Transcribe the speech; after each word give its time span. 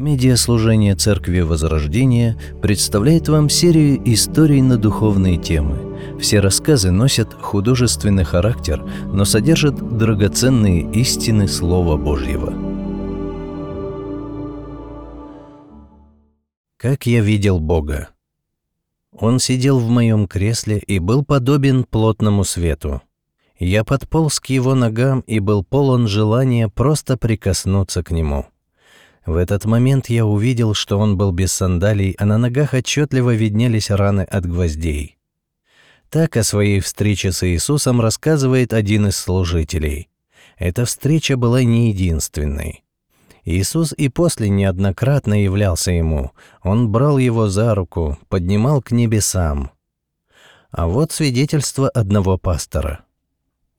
Медиаслужение 0.00 0.96
Церкви 0.96 1.40
Возрождения 1.40 2.34
представляет 2.62 3.28
вам 3.28 3.50
серию 3.50 4.00
историй 4.10 4.62
на 4.62 4.78
духовные 4.78 5.36
темы. 5.36 6.18
Все 6.18 6.40
рассказы 6.40 6.90
носят 6.90 7.34
художественный 7.34 8.24
характер, 8.24 8.82
но 9.12 9.26
содержат 9.26 9.98
драгоценные 9.98 10.90
истины 10.92 11.46
Слова 11.46 11.98
Божьего. 11.98 12.54
Как 16.78 17.04
я 17.04 17.20
видел 17.20 17.60
Бога. 17.60 18.08
Он 19.12 19.38
сидел 19.38 19.78
в 19.78 19.90
моем 19.90 20.26
кресле 20.26 20.78
и 20.78 20.98
был 20.98 21.26
подобен 21.26 21.84
плотному 21.84 22.44
свету. 22.44 23.02
Я 23.58 23.84
подполз 23.84 24.40
к 24.40 24.46
его 24.46 24.74
ногам 24.74 25.20
и 25.26 25.40
был 25.40 25.62
полон 25.62 26.08
желания 26.08 26.70
просто 26.70 27.18
прикоснуться 27.18 28.02
к 28.02 28.12
нему. 28.12 28.46
В 29.26 29.36
этот 29.36 29.64
момент 29.64 30.08
я 30.08 30.24
увидел, 30.24 30.74
что 30.74 30.98
он 30.98 31.16
был 31.16 31.32
без 31.32 31.52
сандалий, 31.52 32.14
а 32.18 32.24
на 32.24 32.38
ногах 32.38 32.74
отчетливо 32.74 33.34
виднелись 33.34 33.90
раны 33.90 34.22
от 34.22 34.46
гвоздей. 34.46 35.18
Так 36.08 36.36
о 36.36 36.42
своей 36.42 36.80
встрече 36.80 37.30
с 37.30 37.46
Иисусом 37.46 38.00
рассказывает 38.00 38.72
один 38.72 39.08
из 39.08 39.16
служителей. 39.16 40.08
Эта 40.58 40.84
встреча 40.84 41.36
была 41.36 41.62
не 41.62 41.90
единственной. 41.90 42.82
Иисус 43.44 43.94
и 43.96 44.08
после 44.08 44.48
неоднократно 44.48 45.40
являлся 45.40 45.90
ему. 45.90 46.32
Он 46.62 46.90
брал 46.90 47.18
его 47.18 47.48
за 47.48 47.74
руку, 47.74 48.18
поднимал 48.28 48.82
к 48.82 48.90
небесам. 48.90 49.70
А 50.70 50.86
вот 50.86 51.12
свидетельство 51.12 51.88
одного 51.88 52.38
пастора– 52.38 53.04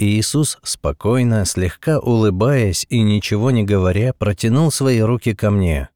Иисус, 0.04 0.58
спокойно, 0.64 1.46
слегка 1.46 2.00
улыбаясь 2.00 2.88
и 2.90 3.02
ничего 3.02 3.52
не 3.52 3.64
говоря, 3.64 4.14
протянул 4.14 4.72
свои 4.72 5.00
руки 5.00 5.36
ко 5.36 5.52
мне. 5.52 5.90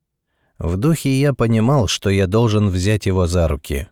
В 0.60 0.78
духе 0.78 1.20
я 1.20 1.34
понимал, 1.34 1.88
что 1.88 2.12
я 2.12 2.28
должен 2.28 2.70
взять 2.70 3.08
его 3.08 3.26
за 3.26 3.48
руки. 3.48 3.88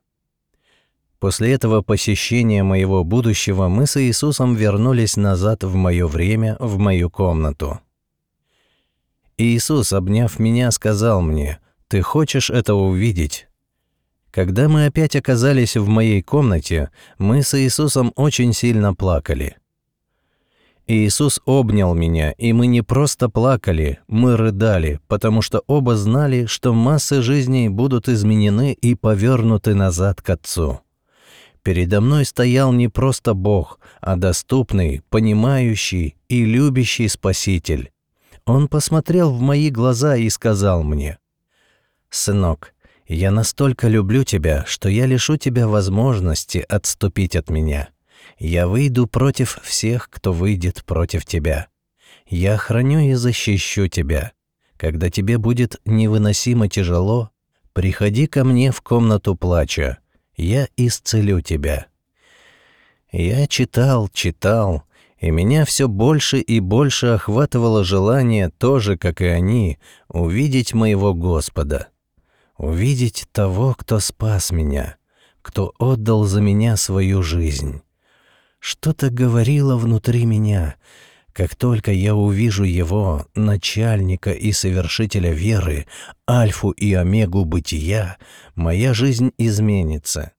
После 1.20 1.54
этого 1.54 1.82
посещения 1.82 2.64
моего 2.64 3.04
будущего 3.04 3.70
мы 3.70 3.88
с 3.88 4.00
Иисусом 4.00 4.56
вернулись 4.56 5.18
назад 5.18 5.64
в 5.64 5.74
мое 5.74 6.06
время, 6.06 6.58
в 6.60 6.78
мою 6.78 7.10
комнату. 7.10 7.80
Иисус, 9.38 9.94
обняв 9.94 10.38
меня, 10.38 10.70
сказал 10.70 11.22
мне, 11.22 11.60
«Ты 11.88 12.02
хочешь 12.02 12.52
это 12.52 12.76
увидеть?» 12.76 13.48
Когда 14.30 14.68
мы 14.68 14.86
опять 14.86 15.16
оказались 15.16 15.76
в 15.76 15.88
моей 15.88 16.22
комнате, 16.22 16.92
мы 17.18 17.42
с 17.42 17.58
Иисусом 17.60 18.12
очень 18.16 18.54
сильно 18.54 18.94
плакали– 18.94 19.58
Иисус 20.86 21.40
обнял 21.46 21.94
меня, 21.94 22.32
и 22.32 22.52
мы 22.52 22.68
не 22.68 22.82
просто 22.82 23.30
плакали, 23.30 24.00
мы 24.08 24.36
рыдали, 24.36 25.00
потому 25.08 25.42
что 25.42 25.64
оба 25.66 25.96
знали, 25.96 26.46
что 26.46 26.74
массы 26.74 27.22
жизней 27.22 27.70
будут 27.70 28.10
изменены 28.10 28.74
и 28.74 28.94
повернуты 28.94 29.76
назад 29.76 30.22
к 30.22 30.30
Отцу. 30.30 30.82
Передо 31.62 32.02
мной 32.02 32.26
стоял 32.26 32.74
не 32.74 32.90
просто 32.90 33.34
Бог, 33.34 33.80
а 34.02 34.18
доступный, 34.18 35.02
понимающий 35.10 36.18
и 36.28 36.44
любящий 36.44 37.08
Спаситель. 37.08 37.92
Он 38.46 38.68
посмотрел 38.68 39.32
в 39.32 39.40
мои 39.40 39.70
глаза 39.70 40.18
и 40.18 40.30
сказал 40.30 40.84
мне, 40.84 41.18
«Сынок, 42.10 42.74
я 43.08 43.32
настолько 43.32 43.88
люблю 43.88 44.26
тебя, 44.26 44.66
что 44.68 44.90
я 44.90 45.06
лишу 45.06 45.38
тебя 45.38 45.70
возможности 45.70 46.66
отступить 46.68 47.38
от 47.38 47.50
меня. 47.50 47.88
Я 48.44 48.68
выйду 48.68 49.08
против 49.08 49.58
всех, 49.64 50.10
кто 50.10 50.34
выйдет 50.34 50.84
против 50.84 51.26
тебя. 51.26 51.70
Я 52.28 52.58
храню 52.58 53.00
и 53.00 53.14
защищу 53.14 53.88
тебя. 53.88 54.34
Когда 54.76 55.10
тебе 55.10 55.38
будет 55.38 55.80
невыносимо 55.86 56.68
тяжело, 56.68 57.30
приходи 57.72 58.28
ко 58.28 58.44
мне 58.44 58.74
в 58.74 58.82
комнату 58.82 59.36
плача. 59.36 60.00
Я 60.36 60.68
исцелю 60.76 61.40
тебя». 61.40 61.86
Я 63.14 63.48
читал, 63.48 64.10
читал, 64.10 64.84
и 65.20 65.32
меня 65.32 65.64
все 65.64 65.88
больше 65.88 66.40
и 66.40 66.60
больше 66.60 67.08
охватывало 67.08 67.86
желание, 67.86 68.50
тоже, 68.50 68.98
как 68.98 69.22
и 69.22 69.26
они, 69.26 69.78
увидеть 70.10 70.74
моего 70.74 71.14
Господа. 71.14 71.88
Увидеть 72.58 73.26
того, 73.32 73.74
кто 73.74 74.00
спас 74.00 74.52
меня, 74.52 74.98
кто 75.42 75.74
отдал 75.80 76.26
за 76.26 76.42
меня 76.42 76.76
свою 76.76 77.24
жизнь. 77.24 77.83
Что-то 78.64 79.10
говорило 79.10 79.76
внутри 79.76 80.24
меня. 80.24 80.76
Как 81.34 81.54
только 81.54 81.92
я 81.92 82.16
увижу 82.16 82.64
его, 82.64 83.28
начальника 83.36 84.32
и 84.32 84.54
совершителя 84.54 85.34
веры, 85.34 85.86
альфу 86.30 86.72
и 86.72 86.94
омегу 86.94 87.44
бытия, 87.44 88.16
моя 88.56 88.94
жизнь 88.94 89.34
изменится. 89.38 90.32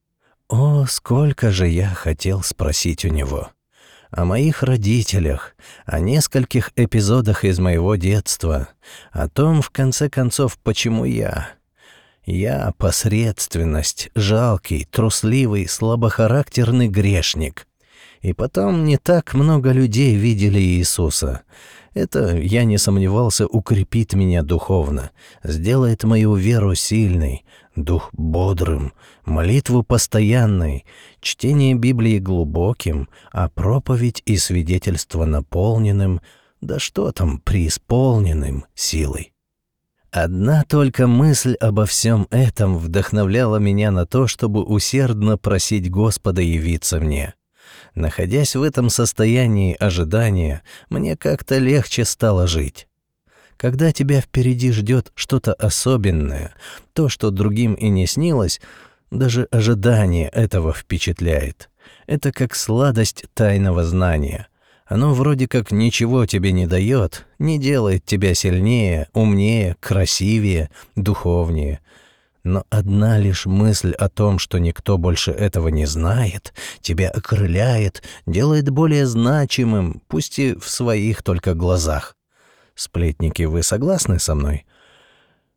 О, 0.49 0.87
сколько 0.87 1.51
же 1.51 1.69
я 1.69 1.91
хотел 1.91 2.43
спросить 2.43 3.05
у 3.05 3.09
него 3.09 3.51
о 4.11 4.25
моих 4.25 4.63
родителях, 4.63 5.55
о 5.85 6.01
нескольких 6.01 6.73
эпизодах 6.77 7.45
из 7.45 7.59
моего 7.59 7.97
детства, 7.97 8.69
о 9.13 9.29
том, 9.29 9.61
в 9.61 9.69
конце 9.69 10.09
концов, 10.09 10.57
почему 10.63 11.05
я. 11.05 11.51
Я 12.25 12.73
посредственность, 12.79 14.09
жалкий, 14.15 14.89
трусливый, 14.91 15.69
слабохарактерный 15.69 16.89
грешник. 16.89 17.67
И 18.25 18.33
потом 18.33 18.87
не 18.87 18.97
так 18.97 19.35
много 19.35 19.71
людей 19.73 20.15
видели 20.15 20.59
Иисуса. 20.59 21.43
Это, 21.93 22.39
я 22.39 22.65
не 22.65 22.79
сомневался, 22.79 23.47
укрепит 23.47 24.15
меня 24.15 24.43
духовно, 24.43 25.11
сделает 25.43 26.05
мою 26.05 26.35
веру 26.35 26.75
сильной, 26.75 27.45
дух 27.77 28.09
бодрым, 28.15 28.95
молитву 29.27 29.83
постоянной, 29.83 30.87
чтение 31.21 31.75
Библии 31.75 32.19
глубоким, 32.19 33.11
а 33.31 33.51
проповедь 33.51 34.23
и 34.25 34.39
свидетельство 34.39 35.27
наполненным, 35.27 36.23
да 36.63 36.79
что 36.79 37.13
там, 37.13 37.41
преисполненным 37.41 38.65
силой. 38.75 39.35
Одна 40.11 40.65
только 40.67 41.07
мысль 41.07 41.57
обо 41.61 41.85
всем 41.85 42.27
этом 42.31 42.79
вдохновляла 42.79 43.59
меня 43.59 43.91
на 43.91 44.07
то, 44.07 44.27
чтобы 44.27 44.65
усердно 44.65 45.37
просить 45.37 45.91
Господа 45.91 46.41
явиться 46.41 46.99
мне. 47.01 47.35
Находясь 47.95 48.57
в 48.57 48.63
этом 48.63 48.91
состоянии 48.91 49.77
ожидания, 49.79 50.63
мне 50.91 51.17
как-то 51.17 51.59
легче 51.59 52.05
стало 52.05 52.47
жить. 52.47 52.89
Когда 53.57 53.93
тебя 53.93 54.21
впереди 54.21 54.73
ждет 54.73 55.13
что-то 55.15 55.55
особенное, 55.55 56.55
то, 56.93 57.09
что 57.09 57.31
другим 57.31 57.75
и 57.75 57.89
не 57.89 58.07
снилось, 58.07 58.61
даже 59.13 59.47
ожидание 59.53 60.29
этого 60.29 60.73
впечатляет. 60.73 61.71
Это 62.09 62.33
как 62.33 62.57
сладость 62.57 63.27
тайного 63.33 63.85
знания. 63.85 64.49
Оно 64.87 65.15
вроде 65.15 65.47
как 65.47 65.71
ничего 65.71 66.27
тебе 66.27 66.51
не 66.51 66.67
дает, 66.67 67.27
не 67.39 67.59
делает 67.59 68.05
тебя 68.05 68.35
сильнее, 68.35 69.09
умнее, 69.13 69.77
красивее, 69.81 70.69
духовнее— 70.97 71.81
но 72.45 72.65
одна 72.69 73.19
лишь 73.19 73.47
мысль 73.47 73.93
о 73.93 74.11
том, 74.11 74.39
что 74.39 74.59
никто 74.59 74.99
больше 74.99 75.33
этого 75.33 75.69
не 75.69 75.87
знает, 75.87 76.53
тебя 76.81 77.09
окрыляет, 77.09 78.03
делает 78.27 78.69
более 78.69 79.07
значимым, 79.07 80.03
пусть 80.09 80.39
и 80.39 80.55
в 80.55 80.69
своих 80.69 81.23
только 81.23 81.55
глазах. 81.55 82.17
Сплетники, 82.75 83.45
вы 83.45 83.63
согласны 83.63 84.19
со 84.19 84.35
мной? 84.35 84.67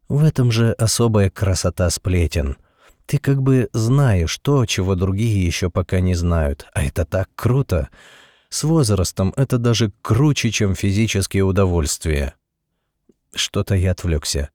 В 0.07 0.23
этом 0.23 0.51
же 0.51 0.71
особая 0.71 1.29
красота 1.29 1.89
сплетен. 1.89 2.55
Ты 3.05 3.17
как 3.17 3.41
бы 3.41 3.69
знаешь 3.73 4.37
то, 4.37 4.65
чего 4.65 4.95
другие 4.95 5.45
еще 5.45 5.69
пока 5.69 5.99
не 5.99 6.15
знают, 6.15 6.67
а 6.73 6.83
это 6.83 7.05
так 7.05 7.29
круто. 7.35 7.89
С 8.49 8.63
возрастом 8.63 9.33
это 9.35 9.57
даже 9.57 9.91
круче, 10.01 10.51
чем 10.51 10.73
физические 10.73 11.43
удовольствия. 11.43 12.35
Что-то 13.33 13.75
я 13.75 13.91
отвлекся. 13.91 14.49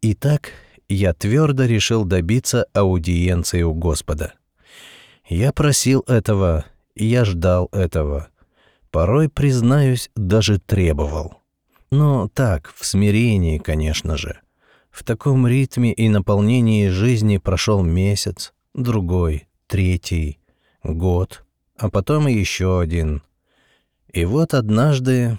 Итак, 0.00 0.52
я 0.88 1.12
твердо 1.12 1.64
решил 1.64 2.04
добиться 2.04 2.66
аудиенции 2.72 3.62
у 3.62 3.74
Господа. 3.74 4.34
Я 5.28 5.52
просил 5.52 6.04
этого, 6.06 6.64
я 6.94 7.24
ждал 7.24 7.68
этого. 7.72 8.28
Порой, 8.90 9.28
признаюсь, 9.28 10.10
даже 10.14 10.58
требовал. 10.60 11.42
Но 11.90 12.28
так, 12.28 12.72
в 12.76 12.86
смирении, 12.86 13.58
конечно 13.58 14.16
же. 14.16 14.40
В 14.90 15.04
таком 15.04 15.46
ритме 15.46 15.92
и 15.92 16.08
наполнении 16.08 16.88
жизни 16.88 17.38
прошел 17.38 17.82
месяц, 17.82 18.54
другой, 18.72 19.48
третий, 19.66 20.38
год, 20.82 21.44
а 21.76 21.90
потом 21.90 22.28
и 22.28 22.32
еще 22.32 22.80
один. 22.80 23.22
И 24.12 24.24
вот 24.24 24.54
однажды 24.54 25.38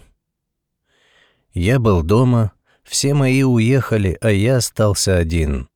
я 1.54 1.80
был 1.80 2.04
дома, 2.04 2.52
все 2.88 3.14
мои 3.14 3.44
уехали, 3.44 4.18
а 4.22 4.32
я 4.32 4.58
остался 4.58 5.18
один. 5.18 5.68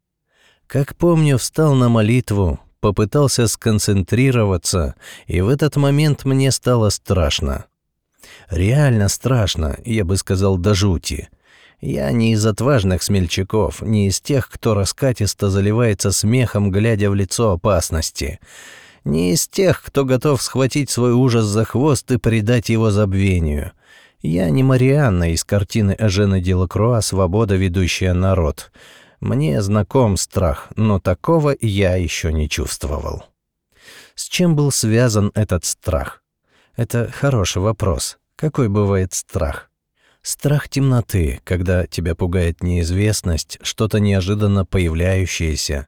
Как 0.67 0.95
помню, 0.95 1.37
встал 1.37 1.75
на 1.75 1.89
молитву, 1.89 2.59
попытался 2.79 3.47
сконцентрироваться, 3.47 4.95
и 5.27 5.41
в 5.41 5.49
этот 5.49 5.75
момент 5.75 6.23
мне 6.25 6.51
стало 6.51 6.89
страшно. 6.89 7.65
Реально 8.49 9.09
страшно, 9.09 9.77
я 9.85 10.05
бы 10.05 10.17
сказал, 10.17 10.57
до 10.57 10.73
жути. 10.73 11.29
Я 11.81 12.11
не 12.11 12.33
из 12.33 12.45
отважных 12.45 13.01
смельчаков, 13.01 13.81
не 13.81 14.07
из 14.07 14.21
тех, 14.21 14.49
кто 14.49 14.73
раскатисто 14.73 15.49
заливается 15.49 16.11
смехом, 16.11 16.69
глядя 16.71 17.09
в 17.09 17.15
лицо 17.15 17.51
опасности. 17.51 18.39
Не 19.03 19.33
из 19.33 19.47
тех, 19.47 19.81
кто 19.83 20.05
готов 20.05 20.41
схватить 20.41 20.91
свой 20.91 21.11
ужас 21.11 21.45
за 21.45 21.65
хвост 21.65 22.11
и 22.11 22.17
предать 22.17 22.69
его 22.69 22.91
забвению. 22.91 23.71
Я 24.21 24.51
не 24.51 24.61
Марианна 24.61 25.31
из 25.33 25.43
картины 25.43 25.95
Эжена 25.97 26.39
Делакруа 26.39 27.01
«Свобода, 27.01 27.55
ведущая 27.55 28.13
народ». 28.13 28.71
Мне 29.19 29.61
знаком 29.63 30.15
страх, 30.15 30.69
но 30.75 30.99
такого 30.99 31.55
я 31.59 31.95
еще 31.95 32.31
не 32.31 32.47
чувствовал. 32.47 33.25
С 34.13 34.25
чем 34.25 34.55
был 34.55 34.71
связан 34.71 35.31
этот 35.33 35.65
страх? 35.65 36.23
Это 36.75 37.11
хороший 37.11 37.63
вопрос. 37.63 38.17
Какой 38.35 38.69
бывает 38.69 39.13
страх? 39.13 39.71
Страх 40.21 40.69
темноты, 40.69 41.39
когда 41.43 41.87
тебя 41.87 42.13
пугает 42.13 42.61
неизвестность, 42.61 43.57
что-то 43.63 43.99
неожиданно 43.99 44.65
появляющееся. 44.65 45.87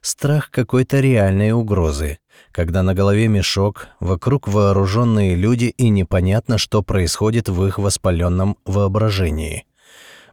Страх 0.00 0.50
какой-то 0.50 1.00
реальной 1.00 1.52
угрозы, 1.52 2.18
когда 2.52 2.82
на 2.82 2.94
голове 2.94 3.28
мешок, 3.28 3.88
вокруг 4.00 4.48
вооруженные 4.48 5.34
люди 5.34 5.66
и 5.66 5.88
непонятно, 5.88 6.58
что 6.58 6.82
происходит 6.82 7.48
в 7.48 7.64
их 7.66 7.78
воспаленном 7.78 8.56
воображении. 8.64 9.66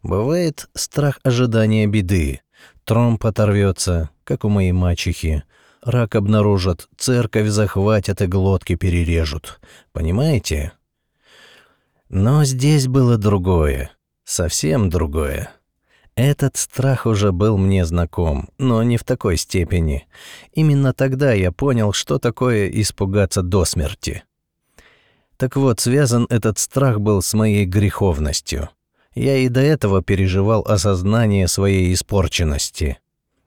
Бывает 0.03 0.69
страх 0.75 1.19
ожидания 1.23 1.87
беды. 1.87 2.41
Тромб 2.83 3.25
оторвется, 3.25 4.09
как 4.23 4.45
у 4.45 4.49
моей 4.49 4.71
мачехи. 4.71 5.43
Рак 5.81 6.15
обнаружат, 6.15 6.87
церковь 6.97 7.49
захватят 7.49 8.21
и 8.21 8.27
глотки 8.27 8.75
перережут. 8.75 9.59
Понимаете? 9.93 10.73
Но 12.09 12.43
здесь 12.43 12.87
было 12.87 13.17
другое, 13.17 13.91
совсем 14.23 14.89
другое. 14.89 15.51
Этот 16.15 16.55
страх 16.55 17.05
уже 17.05 17.33
был 17.33 17.57
мне 17.57 17.85
знаком, 17.85 18.47
но 18.57 18.81
не 18.83 18.95
в 18.95 19.03
такой 19.03 19.35
степени. 19.35 20.07
Именно 20.53 20.93
тогда 20.93 21.33
я 21.33 21.51
понял, 21.51 21.91
что 21.91 22.19
такое 22.19 22.69
испугаться 22.69 23.41
до 23.41 23.65
смерти. 23.65 24.23
Так 25.35 25.57
вот, 25.57 25.81
связан 25.81 26.25
этот 26.29 26.57
страх 26.57 27.01
был 27.01 27.21
с 27.21 27.33
моей 27.33 27.65
греховностью. 27.65 28.69
Я 29.13 29.37
и 29.37 29.49
до 29.49 29.59
этого 29.59 30.01
переживал 30.01 30.61
осознание 30.61 31.49
своей 31.49 31.93
испорченности. 31.93 32.99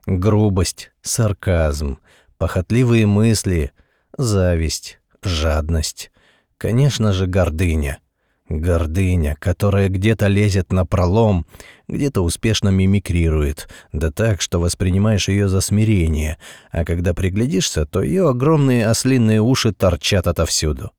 Грубость, 0.04 0.90
сарказм, 1.00 1.98
похотливые 2.36 3.06
мысли, 3.06 3.72
зависть, 4.16 5.00
жадность, 5.22 6.10
конечно 6.58 7.14
же, 7.14 7.26
гордыня— 7.26 7.98
Гордыня, 8.48 9.36
которая 9.38 9.88
где-то 9.88 10.26
лезет 10.26 10.72
на 10.72 10.86
пролом, 10.86 11.46
где-то 11.86 12.22
успешно 12.22 12.70
мимикрирует, 12.70 13.68
да 13.92 14.10
так, 14.10 14.40
что 14.40 14.58
воспринимаешь 14.58 15.28
ее 15.28 15.48
за 15.48 15.60
смирение, 15.60 16.38
а 16.70 16.84
когда 16.84 17.12
приглядишься, 17.12 17.84
то 17.84 18.02
ее 18.02 18.28
огромные 18.28 18.86
ослиные 18.86 19.42
уши 19.42 19.72
торчат 19.72 20.26
отовсюду. 20.26 20.92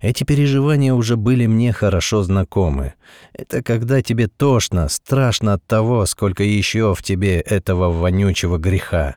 Эти 0.00 0.24
переживания 0.24 0.94
уже 0.94 1.16
были 1.16 1.46
мне 1.46 1.72
хорошо 1.72 2.22
знакомы. 2.22 2.94
Это 3.34 3.62
когда 3.62 4.00
тебе 4.00 4.28
тошно, 4.28 4.88
страшно 4.88 5.54
от 5.54 5.66
того, 5.66 6.06
сколько 6.06 6.42
еще 6.42 6.94
в 6.94 7.02
тебе 7.02 7.40
этого 7.40 7.90
вонючего 7.90 8.56
греха. 8.56 9.16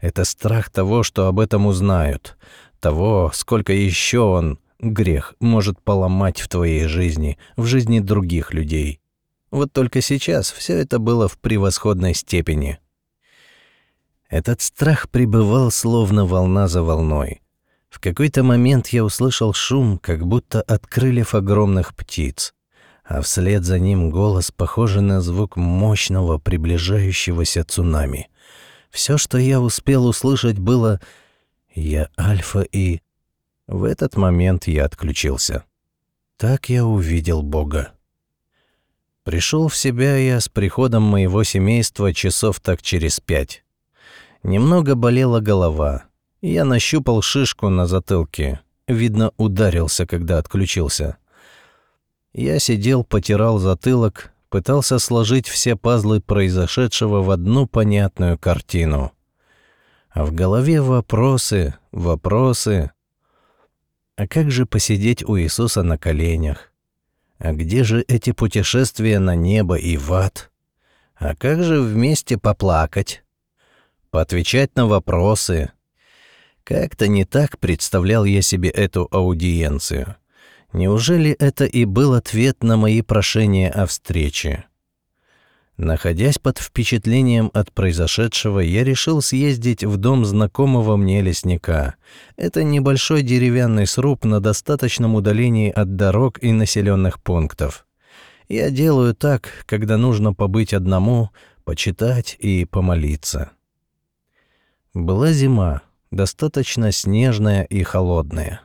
Это 0.00 0.24
страх 0.24 0.70
того, 0.70 1.04
что 1.04 1.26
об 1.26 1.38
этом 1.38 1.66
узнают, 1.66 2.36
того, 2.80 3.30
сколько 3.34 3.72
еще 3.72 4.18
он 4.18 4.58
грех 4.80 5.34
может 5.40 5.80
поломать 5.82 6.40
в 6.40 6.48
твоей 6.48 6.86
жизни, 6.86 7.38
в 7.56 7.66
жизни 7.66 8.00
других 8.00 8.52
людей. 8.52 9.00
Вот 9.50 9.72
только 9.72 10.00
сейчас 10.00 10.50
все 10.50 10.74
это 10.74 10.98
было 10.98 11.28
в 11.28 11.38
превосходной 11.38 12.14
степени. 12.14 12.78
Этот 14.28 14.60
страх 14.60 15.08
пребывал 15.08 15.70
словно 15.70 16.26
волна 16.26 16.66
за 16.66 16.82
волной. 16.82 17.40
В 17.88 18.00
какой-то 18.00 18.42
момент 18.42 18.88
я 18.88 19.04
услышал 19.04 19.52
шум, 19.54 19.98
как 19.98 20.26
будто 20.26 20.60
от 20.60 20.86
крыльев 20.86 21.34
огромных 21.34 21.94
птиц, 21.94 22.52
а 23.04 23.22
вслед 23.22 23.64
за 23.64 23.78
ним 23.78 24.10
голос, 24.10 24.50
похожий 24.50 25.02
на 25.02 25.20
звук 25.20 25.56
мощного 25.56 26.38
приближающегося 26.38 27.64
цунами. 27.64 28.28
Все, 28.90 29.16
что 29.16 29.38
я 29.38 29.60
успел 29.60 30.06
услышать, 30.06 30.58
было 30.58 31.00
«Я 31.74 32.08
Альфа 32.18 32.62
и 32.62 33.00
в 33.68 33.84
этот 33.84 34.16
момент 34.16 34.66
я 34.66 34.84
отключился. 34.84 35.64
Так 36.36 36.68
я 36.68 36.84
увидел 36.84 37.42
Бога. 37.42 37.92
Пришел 39.24 39.68
в 39.68 39.76
себя 39.76 40.16
я 40.16 40.40
с 40.40 40.48
приходом 40.48 41.02
моего 41.02 41.42
семейства 41.42 42.12
часов 42.14 42.60
так 42.60 42.80
через 42.80 43.18
пять. 43.18 43.64
Немного 44.44 44.94
болела 44.94 45.40
голова. 45.40 46.04
Я 46.40 46.64
нащупал 46.64 47.22
шишку 47.22 47.68
на 47.68 47.86
затылке. 47.86 48.60
Видно, 48.86 49.32
ударился, 49.36 50.06
когда 50.06 50.38
отключился. 50.38 51.16
Я 52.32 52.60
сидел, 52.60 53.02
потирал 53.02 53.58
затылок, 53.58 54.32
пытался 54.48 55.00
сложить 55.00 55.48
все 55.48 55.74
пазлы 55.74 56.20
произошедшего 56.20 57.22
в 57.22 57.30
одну 57.30 57.66
понятную 57.66 58.38
картину. 58.38 59.10
А 60.10 60.24
в 60.24 60.32
голове 60.32 60.80
вопросы, 60.80 61.74
вопросы, 61.90 62.92
а 64.16 64.26
как 64.26 64.50
же 64.50 64.66
посидеть 64.66 65.22
у 65.22 65.38
Иисуса 65.38 65.82
на 65.82 65.98
коленях? 65.98 66.72
А 67.38 67.52
где 67.52 67.84
же 67.84 68.02
эти 68.08 68.32
путешествия 68.32 69.18
на 69.18 69.34
небо 69.34 69.76
и 69.76 69.96
в 69.96 70.12
ад? 70.12 70.50
А 71.16 71.36
как 71.36 71.62
же 71.62 71.80
вместе 71.80 72.38
поплакать? 72.38 73.22
Поотвечать 74.10 74.74
на 74.74 74.86
вопросы? 74.86 75.72
Как-то 76.64 77.08
не 77.08 77.24
так 77.24 77.58
представлял 77.58 78.24
я 78.24 78.42
себе 78.42 78.70
эту 78.70 79.06
аудиенцию. 79.10 80.16
Неужели 80.72 81.30
это 81.32 81.64
и 81.64 81.84
был 81.84 82.14
ответ 82.14 82.62
на 82.62 82.76
мои 82.76 83.02
прошения 83.02 83.70
о 83.70 83.86
встрече? 83.86 84.64
Находясь 85.76 86.38
под 86.38 86.58
впечатлением 86.58 87.50
от 87.52 87.70
произошедшего, 87.70 88.60
я 88.60 88.82
решил 88.82 89.20
съездить 89.20 89.84
в 89.84 89.98
дом 89.98 90.24
знакомого 90.24 90.96
мне 90.96 91.20
лесника. 91.20 91.96
Это 92.36 92.64
небольшой 92.64 93.22
деревянный 93.22 93.86
сруб 93.86 94.24
на 94.24 94.40
достаточном 94.40 95.14
удалении 95.14 95.70
от 95.70 95.96
дорог 95.96 96.42
и 96.42 96.52
населенных 96.52 97.22
пунктов. 97.22 97.86
Я 98.48 98.70
делаю 98.70 99.14
так, 99.14 99.50
когда 99.66 99.98
нужно 99.98 100.32
побыть 100.32 100.72
одному, 100.72 101.30
почитать 101.64 102.36
и 102.38 102.64
помолиться. 102.64 103.50
Была 104.94 105.32
зима, 105.32 105.82
достаточно 106.10 106.90
снежная 106.90 107.64
и 107.64 107.82
холодная. 107.82 108.62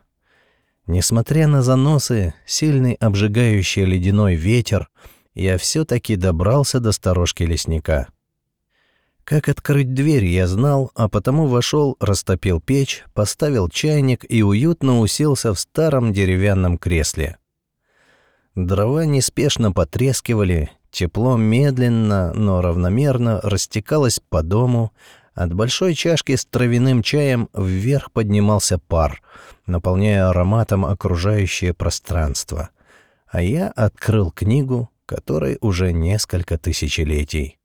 Несмотря 0.87 1.47
на 1.47 1.61
заносы, 1.61 2.35
сильный 2.45 2.93
обжигающий 2.93 3.83
ледяной 3.83 4.35
ветер— 4.35 4.87
я 5.33 5.57
все-таки 5.57 6.15
добрался 6.15 6.79
до 6.79 6.91
сторожки 6.91 7.43
лесника. 7.43 8.07
Как 9.23 9.49
открыть 9.49 9.93
дверь, 9.93 10.25
я 10.25 10.47
знал, 10.47 10.91
а 10.95 11.07
потому 11.07 11.47
вошел, 11.47 11.95
растопил 11.99 12.59
печь, 12.59 13.05
поставил 13.13 13.69
чайник 13.69 14.25
и 14.27 14.43
уютно 14.43 14.99
уселся 14.99 15.53
в 15.53 15.59
старом 15.59 16.11
деревянном 16.11 16.77
кресле. 16.77 17.37
Дрова 18.55 19.05
неспешно 19.05 19.71
потрескивали, 19.71 20.71
тепло 20.89 21.37
медленно, 21.37 22.33
но 22.33 22.61
равномерно 22.61 23.39
растекалось 23.41 24.19
по 24.19 24.43
дому, 24.43 24.91
от 25.33 25.53
большой 25.53 25.93
чашки 25.93 26.35
с 26.35 26.43
травяным 26.45 27.01
чаем 27.01 27.47
вверх 27.53 28.11
поднимался 28.11 28.79
пар, 28.79 29.21
наполняя 29.65 30.29
ароматом 30.29 30.83
окружающее 30.83 31.73
пространство. 31.73 32.69
А 33.27 33.41
я 33.41 33.69
открыл 33.69 34.31
книгу, 34.31 34.89
которой 35.11 35.57
уже 35.59 35.91
несколько 35.91 36.57
тысячелетий. 36.57 37.59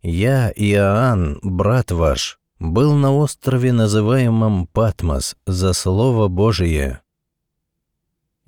Я, 0.00 0.50
Иоанн, 0.56 1.40
брат 1.42 1.90
ваш, 1.90 2.38
был 2.58 2.94
на 2.94 3.14
острове, 3.14 3.74
называемом 3.74 4.66
Патмос, 4.66 5.36
за 5.46 5.74
Слово 5.74 6.28
Божие. 6.28 7.02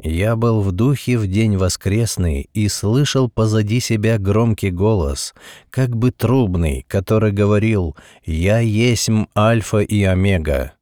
Я 0.03 0.35
был 0.35 0.63
в 0.63 0.73
духе 0.73 1.19
в 1.19 1.27
день 1.27 1.59
воскресный 1.59 2.49
и 2.55 2.69
слышал 2.69 3.29
позади 3.29 3.81
себя 3.81 4.17
громкий 4.17 4.71
голос, 4.71 5.35
как 5.69 5.95
бы 5.95 6.13
трубный, 6.13 6.87
который 6.89 7.33
говорил 7.33 7.97
«Я 8.25 8.61
есмь 8.61 9.27
Альфа 9.37 9.81
и 9.81 10.03
Омега». 10.05 10.73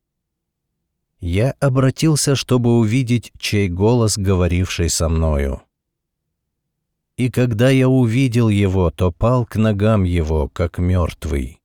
Я 1.18 1.54
обратился, 1.59 2.37
чтобы 2.37 2.78
увидеть, 2.78 3.33
чей 3.40 3.68
голос, 3.68 4.16
говоривший 4.16 4.88
со 4.88 5.09
мною 5.09 5.62
и 7.19 7.31
когда 7.31 7.69
я 7.69 7.89
увидел 7.89 8.49
его, 8.49 8.93
то 8.93 9.11
пал 9.11 9.45
к 9.45 9.57
ногам 9.57 10.05
его, 10.05 10.49
как 10.49 10.79
мертвый. 10.79 11.61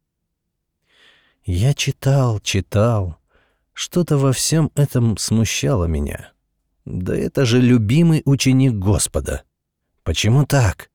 Я 1.45 1.75
читал, 1.75 2.39
читал. 2.39 3.17
Что-то 3.71 4.17
во 4.17 4.33
всем 4.33 4.71
этом 4.73 5.15
смущало 5.17 5.85
меня. 5.85 6.31
Да 6.85 7.15
это 7.15 7.45
же 7.45 7.61
любимый 7.61 8.23
ученик 8.25 8.73
Господа. 8.73 9.43
Почему 10.03 10.43
так? 10.47 10.89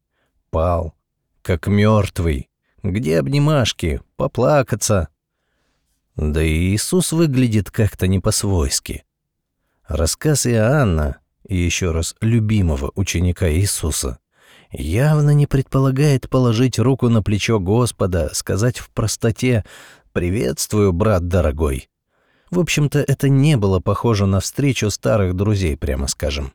Пал, 0.50 0.94
как 1.42 1.68
мертвый. 1.68 2.50
Где 2.82 3.20
обнимашки? 3.20 4.00
Поплакаться. 4.16 5.08
Да 6.16 6.42
и 6.42 6.74
Иисус 6.74 7.12
выглядит 7.12 7.70
как-то 7.70 8.08
не 8.08 8.18
по-свойски. 8.18 9.04
Рассказ 9.86 10.48
Иоанна, 10.48 11.18
еще 11.48 11.92
раз 11.92 12.16
любимого 12.20 12.90
ученика 12.96 13.48
Иисуса, 13.48 14.18
явно 14.70 15.30
не 15.30 15.46
предполагает 15.46 16.28
положить 16.28 16.78
руку 16.78 17.08
на 17.08 17.22
плечо 17.22 17.60
Господа, 17.60 18.30
сказать 18.32 18.78
в 18.78 18.90
простоте 18.90 19.64
«Приветствую, 20.12 20.92
брат 20.92 21.28
дорогой». 21.28 21.88
В 22.50 22.60
общем-то, 22.60 22.98
это 23.00 23.28
не 23.28 23.56
было 23.56 23.80
похоже 23.80 24.26
на 24.26 24.40
встречу 24.40 24.90
старых 24.90 25.34
друзей, 25.34 25.76
прямо 25.76 26.06
скажем. 26.06 26.52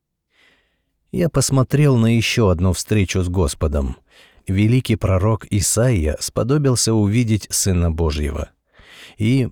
Я 1.11 1.29
посмотрел 1.29 1.95
на 1.95 2.15
еще 2.15 2.49
одну 2.49 2.73
встречу 2.73 3.21
с 3.21 3.29
Господом. 3.29 3.97
Великий 4.47 4.95
пророк 4.95 5.45
Исаия 5.51 6.17
сподобился 6.19 6.93
увидеть 6.93 7.47
Сына 7.51 7.91
Божьего. 7.91 8.49
И... 9.17 9.49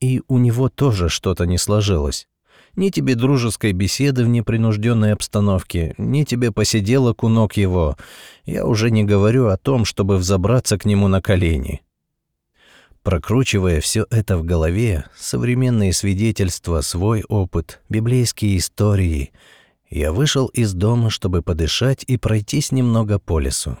и 0.00 0.22
у 0.28 0.38
него 0.38 0.70
тоже 0.70 1.10
что-то 1.10 1.44
не 1.44 1.58
сложилось. 1.58 2.26
Ни 2.76 2.90
тебе 2.90 3.14
дружеской 3.14 3.72
беседы 3.72 4.24
в 4.24 4.28
непринужденной 4.28 5.12
обстановке, 5.12 5.94
ни 5.98 6.24
тебе 6.24 6.52
посиделок 6.52 7.24
у 7.24 7.28
ног 7.28 7.54
его. 7.54 7.96
Я 8.44 8.66
уже 8.66 8.90
не 8.90 9.04
говорю 9.04 9.48
о 9.48 9.56
том, 9.56 9.84
чтобы 9.84 10.16
взобраться 10.16 10.78
к 10.78 10.84
нему 10.84 11.08
на 11.08 11.20
колени. 11.20 11.82
Прокручивая 13.02 13.80
все 13.80 14.06
это 14.10 14.36
в 14.36 14.44
голове, 14.44 15.04
современные 15.16 15.92
свидетельства, 15.92 16.82
свой 16.82 17.24
опыт, 17.28 17.80
библейские 17.88 18.58
истории, 18.58 19.32
я 19.88 20.12
вышел 20.12 20.46
из 20.48 20.74
дома, 20.74 21.08
чтобы 21.08 21.40
подышать 21.40 22.04
и 22.06 22.18
пройтись 22.18 22.70
немного 22.72 23.18
по 23.18 23.38
лесу. 23.38 23.78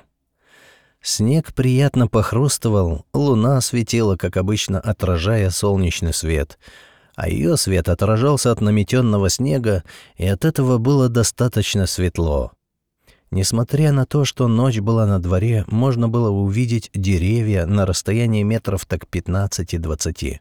Снег 1.02 1.52
приятно 1.52 2.08
похрустывал, 2.08 3.04
луна 3.12 3.60
светила, 3.60 4.16
как 4.16 4.36
обычно, 4.36 4.80
отражая 4.80 5.50
солнечный 5.50 6.14
свет— 6.14 6.58
а 7.18 7.28
ее 7.28 7.56
свет 7.56 7.88
отражался 7.88 8.52
от 8.52 8.60
наметенного 8.60 9.28
снега, 9.28 9.82
и 10.16 10.24
от 10.24 10.44
этого 10.44 10.78
было 10.78 11.08
достаточно 11.08 11.86
светло. 11.86 12.52
Несмотря 13.32 13.90
на 13.90 14.06
то, 14.06 14.24
что 14.24 14.46
ночь 14.46 14.78
была 14.78 15.04
на 15.04 15.18
дворе, 15.18 15.64
можно 15.66 16.08
было 16.08 16.30
увидеть 16.30 16.90
деревья 16.94 17.66
на 17.66 17.86
расстоянии 17.86 18.44
метров 18.44 18.86
так 18.86 19.06
15-20. 19.10 20.38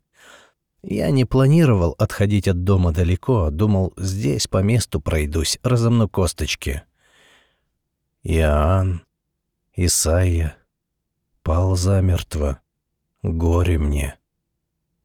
Я 0.83 1.09
не 1.09 1.25
планировал 1.25 1.95
отходить 1.97 2.47
от 2.47 2.63
дома 2.63 2.91
далеко, 2.91 3.49
думал, 3.49 3.93
здесь 3.97 4.45
по 4.45 4.61
месту 4.61 5.01
пройдусь, 5.01 5.57
разомну 5.63 6.07
косточки. 6.07 6.83
Иоанн, 8.21 9.01
Исаия, 9.75 10.55
пал 11.41 11.75
замертво. 11.75 12.61
Горе 13.23 13.79
мне. 13.79 14.19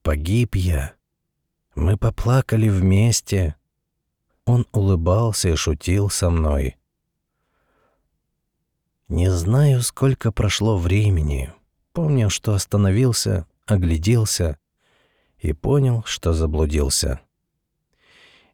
Погиб 0.03 0.55
я. 0.55 0.93
Мы 1.75 1.97
поплакали 1.97 2.69
вместе. 2.69 3.57
Он 4.45 4.67
улыбался 4.73 5.49
и 5.49 5.57
шутил 5.57 6.11
со 6.11 6.29
мной. 6.29 6.77
Не 9.09 9.31
знаю, 9.31 9.83
сколько 9.83 10.33
прошло 10.33 10.77
времени. 10.77 11.53
Помню, 11.93 12.31
что 12.31 12.55
остановился, 12.55 13.47
огляделся 13.67 14.59
и 15.39 15.53
понял, 15.53 16.03
что 16.07 16.33
заблудился. 16.33 17.21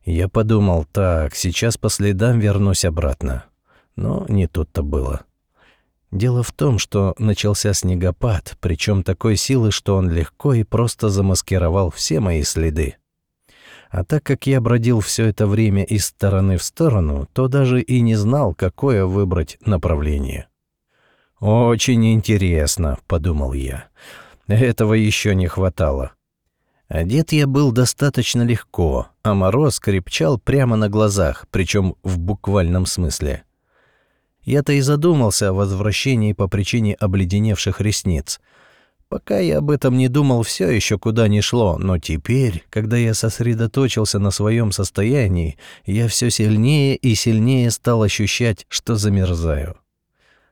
Я 0.05 0.29
подумал, 0.29 0.87
так, 0.91 1.35
сейчас 1.35 1.77
по 1.77 1.91
следам 1.91 2.39
вернусь 2.39 2.85
обратно. 2.85 3.45
Но 3.95 4.27
не 4.29 4.47
тут-то 4.47 4.83
было. 4.83 5.23
Дело 6.11 6.43
в 6.43 6.53
том, 6.53 6.79
что 6.79 7.15
начался 7.19 7.75
снегопад, 7.75 8.57
причем 8.61 9.03
такой 9.03 9.37
силы, 9.37 9.71
что 9.71 9.97
он 9.97 10.09
легко 10.09 10.55
и 10.55 10.65
просто 10.65 11.11
замаскировал 11.11 11.91
все 11.91 12.21
мои 12.21 12.43
следы. 12.45 12.97
А 13.91 14.05
так 14.05 14.23
как 14.23 14.47
я 14.47 14.61
бродил 14.61 15.01
все 15.01 15.27
это 15.27 15.47
время 15.47 15.83
из 15.83 16.07
стороны 16.07 16.59
в 16.59 16.63
сторону, 16.63 17.27
то 17.33 17.49
даже 17.49 17.81
и 17.81 18.01
не 18.01 18.17
знал, 18.17 18.55
какое 18.55 19.07
выбрать 19.07 19.59
направление. 19.65 20.49
«Очень 21.41 22.13
интересно»,— 22.13 22.99
подумал 23.07 23.53
я. 23.53 23.89
«Этого 24.47 24.95
еще 24.95 25.35
не 25.35 25.47
хватало». 25.47 26.13
Одет 26.89 27.33
я 27.33 27.47
был 27.47 27.71
достаточно 27.71 28.43
легко, 28.43 29.09
а 29.23 29.35
мороз 29.35 29.79
крепчал 29.79 30.39
прямо 30.39 30.77
на 30.77 30.89
глазах, 30.89 31.47
причем 31.51 31.97
в 32.03 32.19
буквальном 32.19 32.87
смысле. 32.87 33.45
Я-то 34.43 34.73
и 34.73 34.81
задумался 34.81 35.51
о 35.51 35.53
возвращении 35.53 36.33
по 36.33 36.49
причине 36.49 36.95
обледеневших 36.95 37.81
ресниц— 37.81 38.41
Пока 39.09 39.39
я 39.39 39.59
об 39.59 39.71
этом 39.71 39.97
не 39.97 40.09
думал, 40.09 40.43
все 40.43 40.69
еще 40.69 40.99
куда 40.99 41.29
ни 41.29 41.41
шло, 41.41 41.79
но 41.79 41.99
теперь, 41.99 42.65
когда 42.69 42.99
я 42.99 43.15
сосредоточился 43.15 44.19
на 44.19 44.31
своем 44.31 44.71
состоянии, 44.71 45.57
я 45.87 46.09
все 46.09 46.31
сильнее 46.31 46.95
и 46.95 47.15
сильнее 47.15 47.71
стал 47.71 48.03
ощущать, 48.03 48.67
что 48.69 48.97
замерзаю. 48.97 49.79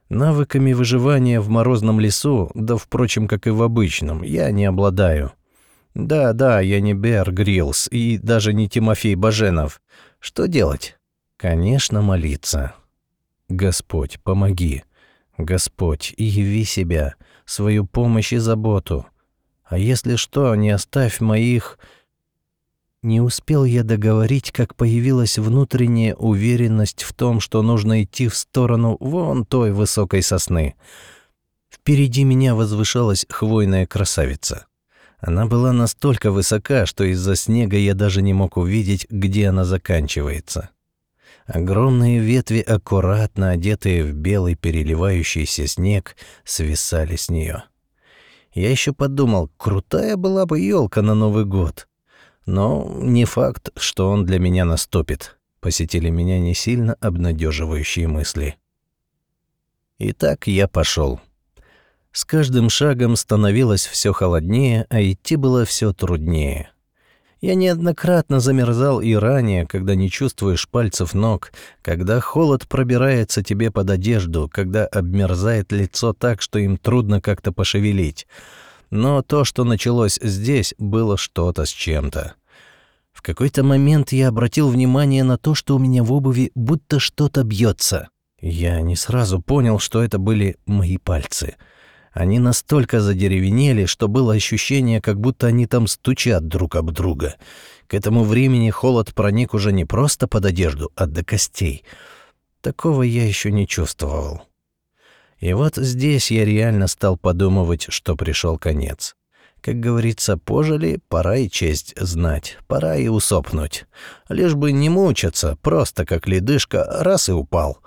Навыками 0.08 0.72
выживания 0.72 1.40
в 1.40 1.50
морозном 1.50 2.00
лесу, 2.00 2.50
да, 2.54 2.76
впрочем, 2.78 3.28
как 3.28 3.46
и 3.46 3.50
в 3.50 3.62
обычном, 3.62 4.22
я 4.22 4.50
не 4.52 4.64
обладаю. 4.64 5.32
Да-да, 5.94 6.60
я 6.60 6.80
не 6.80 6.94
Бер 6.94 7.32
Гриллс 7.32 7.88
и 7.90 8.16
даже 8.16 8.54
не 8.54 8.68
Тимофей 8.68 9.16
Баженов. 9.16 9.82
Что 10.18 10.46
делать? 10.46 10.96
Конечно, 11.36 12.00
молиться. 12.00 12.74
Господь, 13.48 14.18
помоги. 14.22 14.84
Господь, 15.36 16.14
яви 16.16 16.64
себя 16.64 17.16
свою 17.46 17.86
помощь 17.86 18.32
и 18.32 18.38
заботу. 18.38 19.06
А 19.64 19.78
если 19.78 20.16
что, 20.16 20.54
не 20.54 20.70
оставь 20.70 21.20
моих...» 21.20 21.78
Не 23.02 23.20
успел 23.20 23.64
я 23.64 23.84
договорить, 23.84 24.50
как 24.50 24.74
появилась 24.74 25.38
внутренняя 25.38 26.14
уверенность 26.16 27.04
в 27.04 27.12
том, 27.12 27.38
что 27.38 27.62
нужно 27.62 28.02
идти 28.02 28.26
в 28.26 28.34
сторону 28.34 28.96
вон 28.98 29.44
той 29.44 29.70
высокой 29.70 30.22
сосны. 30.22 30.74
Впереди 31.70 32.24
меня 32.24 32.56
возвышалась 32.56 33.24
хвойная 33.28 33.86
красавица. 33.86 34.66
Она 35.20 35.46
была 35.46 35.72
настолько 35.72 36.32
высока, 36.32 36.84
что 36.84 37.04
из-за 37.04 37.36
снега 37.36 37.76
я 37.76 37.94
даже 37.94 38.22
не 38.22 38.34
мог 38.34 38.56
увидеть, 38.56 39.06
где 39.08 39.48
она 39.48 39.64
заканчивается. 39.64 40.70
Огромные 41.46 42.18
ветви, 42.18 42.58
аккуратно 42.58 43.50
одетые 43.50 44.02
в 44.02 44.14
белый 44.14 44.56
переливающийся 44.56 45.66
снег, 45.68 46.16
свисали 46.44 47.14
с 47.14 47.30
нее. 47.30 47.64
Я 48.52 48.70
еще 48.70 48.92
подумал, 48.92 49.50
крутая 49.56 50.16
была 50.16 50.46
бы 50.46 50.58
елка 50.58 51.02
на 51.02 51.14
Новый 51.14 51.44
год. 51.44 51.86
Но 52.46 52.90
не 53.00 53.24
факт, 53.24 53.70
что 53.76 54.08
он 54.08 54.24
для 54.24 54.38
меня 54.38 54.64
наступит. 54.64 55.36
Посетили 55.60 56.10
меня 56.10 56.38
не 56.38 56.54
сильно 56.54 56.94
обнадеживающие 57.00 58.08
мысли. 58.08 58.56
Итак, 59.98 60.46
я 60.46 60.68
пошел. 60.68 61.20
С 62.12 62.24
каждым 62.24 62.70
шагом 62.70 63.14
становилось 63.14 63.86
все 63.86 64.12
холоднее, 64.12 64.86
а 64.90 65.02
идти 65.02 65.36
было 65.36 65.64
все 65.64 65.92
труднее. 65.92 66.70
Я 67.40 67.54
неоднократно 67.54 68.40
замерзал 68.40 69.00
и 69.00 69.12
ранее, 69.14 69.66
когда 69.66 69.94
не 69.94 70.10
чувствуешь 70.10 70.68
пальцев 70.68 71.12
ног, 71.12 71.52
когда 71.82 72.18
холод 72.20 72.66
пробирается 72.66 73.42
тебе 73.42 73.70
под 73.70 73.90
одежду, 73.90 74.50
когда 74.52 74.86
обмерзает 74.86 75.70
лицо 75.70 76.14
так, 76.14 76.40
что 76.40 76.58
им 76.58 76.78
трудно 76.78 77.20
как-то 77.20 77.52
пошевелить. 77.52 78.26
Но 78.90 79.20
то, 79.20 79.44
что 79.44 79.64
началось 79.64 80.18
здесь, 80.22 80.74
было 80.78 81.18
что-то 81.18 81.66
с 81.66 81.70
чем-то. 81.70 82.34
В 83.12 83.20
какой-то 83.20 83.62
момент 83.62 84.12
я 84.12 84.28
обратил 84.28 84.68
внимание 84.70 85.24
на 85.24 85.36
то, 85.36 85.54
что 85.54 85.76
у 85.76 85.78
меня 85.78 86.02
в 86.02 86.12
обуви 86.12 86.52
будто 86.54 86.98
что-то 86.98 87.42
бьется. 87.42 88.08
Я 88.40 88.80
не 88.80 88.96
сразу 88.96 89.42
понял, 89.42 89.78
что 89.78 90.02
это 90.02 90.18
были 90.18 90.56
мои 90.66 90.96
пальцы— 90.96 91.56
они 92.16 92.38
настолько 92.38 93.02
задеревенели, 93.02 93.84
что 93.84 94.08
было 94.08 94.32
ощущение, 94.32 95.02
как 95.02 95.20
будто 95.20 95.48
они 95.48 95.66
там 95.66 95.86
стучат 95.86 96.48
друг 96.48 96.74
об 96.74 96.90
друга. 96.90 97.34
К 97.88 97.92
этому 97.92 98.24
времени 98.24 98.70
холод 98.70 99.14
проник 99.14 99.52
уже 99.52 99.70
не 99.70 99.84
просто 99.84 100.26
под 100.26 100.46
одежду, 100.46 100.90
а 100.96 101.04
до 101.04 101.22
костей. 101.22 101.84
Такого 102.62 103.02
я 103.02 103.26
еще 103.26 103.52
не 103.52 103.68
чувствовал. 103.68 104.44
И 105.40 105.52
вот 105.52 105.76
здесь 105.76 106.30
я 106.30 106.46
реально 106.46 106.86
стал 106.86 107.18
подумывать, 107.18 107.88
что 107.90 108.16
пришел 108.16 108.56
конец. 108.56 109.14
Как 109.60 109.78
говорится, 109.78 110.38
пожили, 110.38 111.00
пора 111.10 111.36
и 111.36 111.50
честь 111.50 111.92
знать, 112.00 112.56
пора 112.66 112.96
и 112.96 113.08
усопнуть. 113.08 113.84
Лишь 114.30 114.54
бы 114.54 114.72
не 114.72 114.88
мучаться, 114.88 115.58
просто 115.60 116.06
как 116.06 116.26
ледышка, 116.26 116.82
раз 117.02 117.28
и 117.28 117.32
упал. 117.32 117.80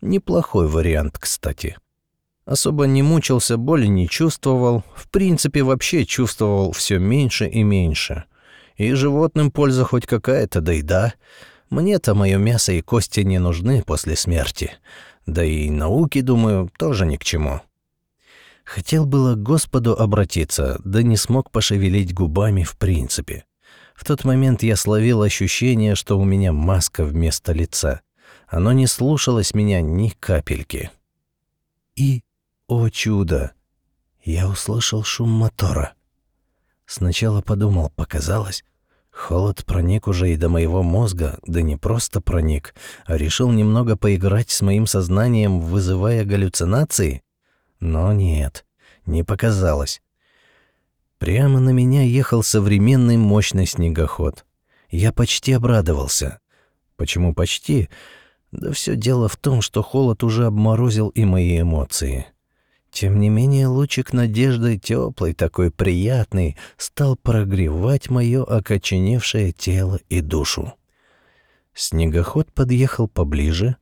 Неплохой 0.00 0.66
вариант, 0.66 1.18
кстати. 1.18 1.76
Особо 2.46 2.86
не 2.86 3.02
мучился, 3.02 3.56
боли 3.56 3.86
не 3.86 4.08
чувствовал, 4.08 4.84
в 4.94 5.10
принципе 5.10 5.64
вообще 5.64 6.06
чувствовал 6.06 6.70
все 6.70 6.98
меньше 6.98 7.48
и 7.48 7.64
меньше. 7.64 8.24
И 8.76 8.92
животным 8.92 9.50
польза 9.50 9.84
хоть 9.84 10.06
какая-то, 10.06 10.60
да 10.60 10.72
и 10.72 10.82
да. 10.82 11.14
Мне-то 11.70 12.14
мое 12.14 12.38
мясо 12.38 12.72
и 12.72 12.82
кости 12.82 13.20
не 13.20 13.40
нужны 13.40 13.82
после 13.82 14.14
смерти. 14.14 14.70
Да 15.26 15.44
и 15.44 15.70
науки, 15.70 16.20
думаю, 16.20 16.70
тоже 16.78 17.04
ни 17.04 17.16
к 17.16 17.24
чему. 17.24 17.62
Хотел 18.64 19.06
было 19.06 19.34
к 19.34 19.42
Господу 19.42 19.94
обратиться, 19.94 20.80
да 20.84 21.02
не 21.02 21.16
смог 21.16 21.50
пошевелить 21.50 22.14
губами 22.14 22.62
в 22.62 22.76
принципе. 22.76 23.44
В 23.96 24.04
тот 24.04 24.24
момент 24.24 24.62
я 24.62 24.76
словил 24.76 25.22
ощущение, 25.22 25.96
что 25.96 26.16
у 26.16 26.24
меня 26.24 26.52
маска 26.52 27.04
вместо 27.04 27.52
лица. 27.52 28.02
Оно 28.46 28.72
не 28.72 28.86
слушалось 28.86 29.52
меня 29.52 29.80
ни 29.80 30.10
капельки. 30.10 30.90
И, 31.96 32.22
о 32.68 32.88
чудо, 32.88 33.52
я 34.24 34.48
услышал 34.48 35.04
шум 35.04 35.30
мотора. 35.30 35.94
Сначала 36.84 37.40
подумал, 37.40 37.90
показалось. 37.94 38.64
Холод 39.10 39.64
проник 39.64 40.08
уже 40.08 40.32
и 40.32 40.36
до 40.36 40.48
моего 40.48 40.82
мозга, 40.82 41.38
да 41.46 41.62
не 41.62 41.76
просто 41.76 42.20
проник, 42.20 42.74
а 43.06 43.16
решил 43.16 43.50
немного 43.50 43.96
поиграть 43.96 44.50
с 44.50 44.62
моим 44.62 44.86
сознанием, 44.86 45.60
вызывая 45.60 46.24
галлюцинации. 46.24 47.22
Но 47.80 48.12
нет, 48.12 48.66
не 49.06 49.22
показалось. 49.22 50.02
Прямо 51.18 51.60
на 51.60 51.70
меня 51.70 52.02
ехал 52.02 52.42
современный 52.42 53.16
мощный 53.16 53.66
снегоход. 53.66 54.44
Я 54.90 55.12
почти 55.12 55.52
обрадовался. 55.52 56.40
Почему 56.96 57.32
почти? 57.32 57.88
Да 58.50 58.72
все 58.72 58.96
дело 58.96 59.28
в 59.28 59.36
том, 59.36 59.62
что 59.62 59.82
холод 59.82 60.24
уже 60.24 60.46
обморозил 60.46 61.08
и 61.08 61.24
мои 61.24 61.60
эмоции. 61.60 62.26
Тем 62.96 63.20
не 63.20 63.28
менее, 63.28 63.66
лучик 63.66 64.14
надежды, 64.14 64.78
теплый, 64.78 65.34
такой 65.34 65.70
приятный, 65.70 66.56
стал 66.78 67.14
прогревать 67.14 68.08
мое 68.08 68.42
окоченевшее 68.42 69.52
тело 69.52 70.00
и 70.08 70.22
душу. 70.22 70.72
Снегоход 71.74 72.50
подъехал 72.54 73.06
поближе. 73.06 73.76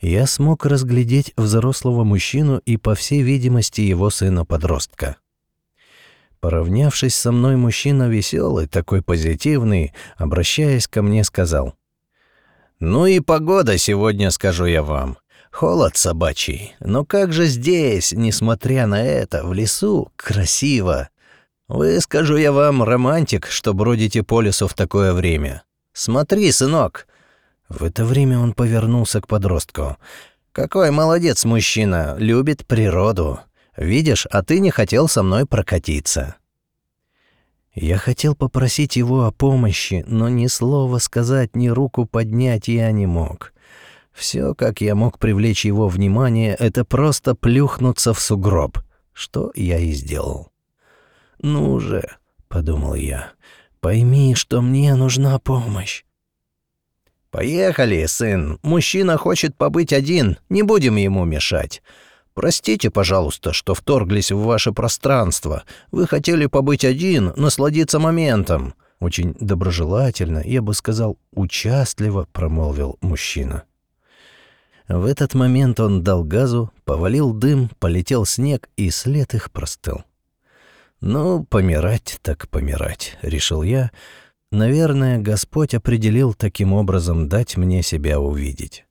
Я 0.00 0.26
смог 0.26 0.66
разглядеть 0.66 1.32
взрослого 1.36 2.02
мужчину 2.02 2.60
и, 2.66 2.76
по 2.76 2.96
всей 2.96 3.22
видимости, 3.22 3.82
его 3.82 4.10
сына-подростка. 4.10 5.14
Поравнявшись 6.40 7.14
со 7.14 7.30
мной, 7.30 7.54
мужчина 7.54 8.08
веселый, 8.08 8.66
такой 8.66 9.00
позитивный, 9.00 9.94
обращаясь 10.16 10.88
ко 10.88 11.02
мне, 11.02 11.22
сказал. 11.22 11.76
«Ну 12.80 13.06
и 13.06 13.20
погода 13.20 13.78
сегодня, 13.78 14.32
скажу 14.32 14.64
я 14.64 14.82
вам. 14.82 15.18
Холод 15.56 15.96
собачий. 15.96 16.76
Но 16.80 17.06
как 17.06 17.32
же 17.32 17.46
здесь, 17.46 18.12
несмотря 18.12 18.86
на 18.86 19.02
это, 19.02 19.42
в 19.42 19.54
лесу, 19.54 20.12
красиво. 20.14 21.08
Вы, 21.66 21.98
скажу 22.02 22.36
я 22.36 22.52
вам, 22.52 22.82
романтик, 22.82 23.46
что 23.46 23.72
бродите 23.72 24.22
по 24.22 24.42
лесу 24.42 24.68
в 24.68 24.74
такое 24.74 25.14
время. 25.14 25.62
Смотри, 25.94 26.52
сынок». 26.52 27.06
В 27.70 27.84
это 27.84 28.04
время 28.04 28.38
он 28.38 28.52
повернулся 28.52 29.22
к 29.22 29.28
подростку. 29.28 29.96
«Какой 30.52 30.90
молодец 30.90 31.46
мужчина, 31.46 32.16
любит 32.18 32.66
природу. 32.66 33.40
Видишь, 33.78 34.26
а 34.26 34.42
ты 34.42 34.60
не 34.60 34.70
хотел 34.70 35.08
со 35.08 35.22
мной 35.22 35.46
прокатиться». 35.46 36.34
Я 37.74 37.96
хотел 37.96 38.34
попросить 38.34 38.96
его 38.96 39.24
о 39.24 39.32
помощи, 39.32 40.04
но 40.06 40.28
ни 40.28 40.48
слова 40.48 40.98
сказать, 40.98 41.56
ни 41.56 41.68
руку 41.68 42.04
поднять 42.04 42.68
я 42.68 42.92
не 42.92 43.06
мог. 43.06 43.54
Все, 44.16 44.54
как 44.54 44.80
я 44.80 44.94
мог 44.94 45.18
привлечь 45.18 45.66
его 45.66 45.88
внимание, 45.88 46.54
это 46.54 46.86
просто 46.86 47.34
плюхнуться 47.34 48.14
в 48.14 48.20
сугроб, 48.20 48.78
что 49.12 49.52
я 49.54 49.78
и 49.78 49.92
сделал. 49.92 50.52
«Ну 51.42 51.78
же»,— 51.78 52.16
подумал 52.48 52.94
я,— 52.94 53.32
«пойми, 53.80 54.34
что 54.34 54.62
мне 54.62 54.94
нужна 54.94 55.38
помощь». 55.38 56.04
«Поехали, 57.30 58.06
сын. 58.06 58.58
Мужчина 58.62 59.18
хочет 59.18 59.54
побыть 59.54 59.92
один, 59.92 60.38
не 60.48 60.62
будем 60.62 60.96
ему 60.96 61.26
мешать. 61.26 61.82
Простите, 62.32 62.90
пожалуйста, 62.90 63.52
что 63.52 63.74
вторглись 63.74 64.32
в 64.32 64.38
ваше 64.38 64.72
пространство. 64.72 65.64
Вы 65.92 66.06
хотели 66.06 66.46
побыть 66.46 66.86
один, 66.86 67.34
насладиться 67.36 67.98
моментом. 67.98 68.72
Очень 68.98 69.34
доброжелательно, 69.38 70.42
я 70.42 70.62
бы 70.62 70.72
сказал, 70.72 71.18
участливо 71.32 72.26
промолвил 72.32 72.96
мужчина. 73.02 73.64
В 74.88 75.04
этот 75.04 75.34
момент 75.34 75.80
он 75.80 76.02
дал 76.02 76.22
газу, 76.22 76.72
повалил 76.84 77.32
дым, 77.32 77.70
полетел 77.80 78.24
снег, 78.24 78.68
и 78.76 78.90
след 78.90 79.34
их 79.34 79.50
простыл. 79.50 80.04
«Ну, 81.00 81.44
помирать 81.44 82.18
так 82.22 82.48
помирать»,— 82.48 83.18
решил 83.22 83.62
я. 83.62 83.90
«Наверное, 84.52 85.18
Господь 85.18 85.74
определил 85.74 86.34
таким 86.34 86.72
образом 86.72 87.28
дать 87.28 87.56
мне 87.56 87.82
себя 87.82 88.20
увидеть». 88.20 88.84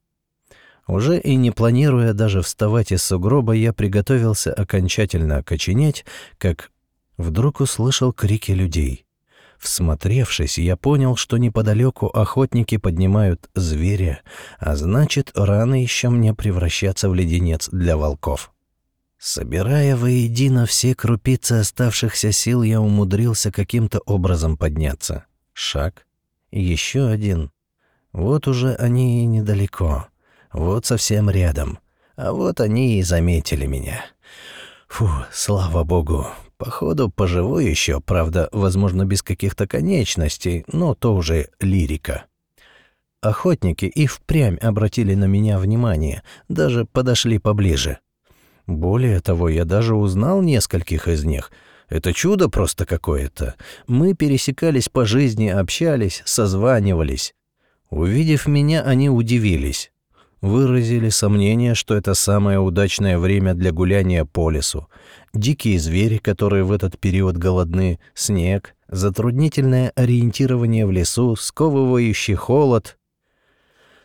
Уже 0.88 1.18
и 1.18 1.36
не 1.36 1.50
планируя 1.50 2.14
даже 2.14 2.42
вставать 2.42 2.92
из 2.92 3.02
сугроба, 3.02 3.54
я 3.54 3.74
приготовился 3.74 4.54
окончательно 4.54 5.38
окоченеть, 5.38 6.06
как 6.38 6.72
вдруг 7.18 7.60
услышал 7.60 8.14
крики 8.14 8.52
людей. 8.52 9.05
Всмотревшись, 9.60 10.58
я 10.58 10.76
понял, 10.76 11.16
что 11.16 11.38
неподалеку 11.38 12.08
охотники 12.08 12.78
поднимают 12.78 13.50
зверя, 13.56 14.22
а 14.60 14.76
значит, 14.76 15.32
рано 15.36 15.82
еще 15.82 16.10
мне 16.10 16.34
превращаться 16.34 17.10
в 17.10 17.16
леденец 17.16 17.70
для 17.70 17.98
волков. 17.98 18.52
Собирая 19.18 19.96
воедино 19.96 20.66
все 20.66 20.94
крупицы 20.94 21.54
оставшихся 21.54 22.32
сил, 22.32 22.62
я 22.64 22.82
умудрился 22.82 23.52
каким-то 23.52 24.00
образом 24.06 24.58
подняться. 24.58 25.26
Шаг. 25.54 26.06
Еще 26.52 27.08
один. 27.08 27.52
Вот 28.12 28.48
уже 28.48 28.76
они 28.76 29.24
и 29.24 29.26
недалеко. 29.26 30.08
Вот 30.54 30.86
совсем 30.86 31.30
рядом. 31.30 31.80
А 32.16 32.32
вот 32.34 32.62
они 32.62 33.00
и 33.00 33.04
заметили 33.04 33.66
меня. 33.66 34.06
Фу, 34.96 35.10
слава 35.30 35.84
богу. 35.84 36.26
Походу, 36.58 37.10
поживу 37.10 37.60
еще, 37.60 38.00
правда, 38.00 38.48
возможно, 38.54 39.04
без 39.04 39.22
каких-то 39.22 39.68
конечностей, 39.68 40.64
но 40.72 40.94
то 40.96 41.14
уже 41.14 41.50
лирика. 41.60 42.28
Охотники 43.22 43.84
и 43.84 44.08
впрямь 44.08 44.56
обратили 44.56 45.14
на 45.14 45.26
меня 45.26 45.60
внимание, 45.60 46.24
даже 46.48 46.86
подошли 46.86 47.40
поближе. 47.40 47.98
Более 48.68 49.20
того, 49.20 49.50
я 49.50 49.66
даже 49.66 49.96
узнал 49.96 50.42
нескольких 50.42 51.10
из 51.10 51.26
них. 51.26 51.52
Это 51.90 52.14
чудо 52.14 52.48
просто 52.48 52.86
какое-то. 52.86 53.56
Мы 53.88 54.14
пересекались 54.14 54.88
по 54.88 55.04
жизни, 55.04 55.50
общались, 55.50 56.22
созванивались. 56.24 57.36
Увидев 57.90 58.48
меня, 58.48 58.82
они 58.82 59.10
удивились 59.10 59.92
выразили 60.46 61.10
сомнение, 61.10 61.74
что 61.74 61.96
это 61.96 62.14
самое 62.14 62.60
удачное 62.60 63.18
время 63.18 63.56
для 63.56 63.72
гуляния 63.72 64.26
по 64.26 64.52
лесу. 64.52 64.88
Дикие 65.34 65.80
звери, 65.80 66.18
которые 66.18 66.64
в 66.64 66.72
этот 66.72 67.00
период 67.00 67.36
голодны, 67.36 68.00
снег, 68.14 68.76
затруднительное 68.88 69.92
ориентирование 69.96 70.86
в 70.86 70.92
лесу, 70.92 71.36
сковывающий 71.36 72.36
холод. 72.36 72.98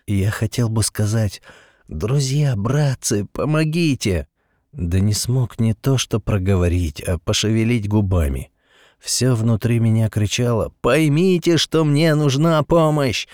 я 0.07 0.31
хотел 0.31 0.71
бы 0.71 0.83
сказать 0.83 1.43
«Друзья, 1.89 2.57
братцы, 2.57 3.27
помогите!» 3.33 4.27
Да 4.73 4.99
не 4.99 5.13
смог 5.13 5.61
не 5.61 5.75
то 5.75 5.99
что 5.99 6.21
проговорить, 6.21 7.03
а 7.03 7.19
пошевелить 7.19 7.89
губами. 7.89 8.51
Все 8.99 9.35
внутри 9.35 9.79
меня 9.79 10.09
кричало 10.09 10.73
«Поймите, 10.81 11.59
что 11.59 11.85
мне 11.85 12.15
нужна 12.15 12.63
помощь!» 12.63 13.27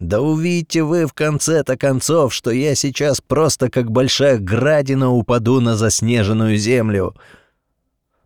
Да 0.00 0.20
увидите 0.20 0.82
вы 0.82 1.06
в 1.06 1.12
конце-то 1.12 1.76
концов, 1.76 2.34
что 2.34 2.50
я 2.50 2.74
сейчас 2.74 3.20
просто 3.20 3.70
как 3.70 3.90
большая 3.90 4.38
градина 4.38 5.10
упаду 5.10 5.60
на 5.60 5.76
заснеженную 5.76 6.56
землю. 6.56 7.14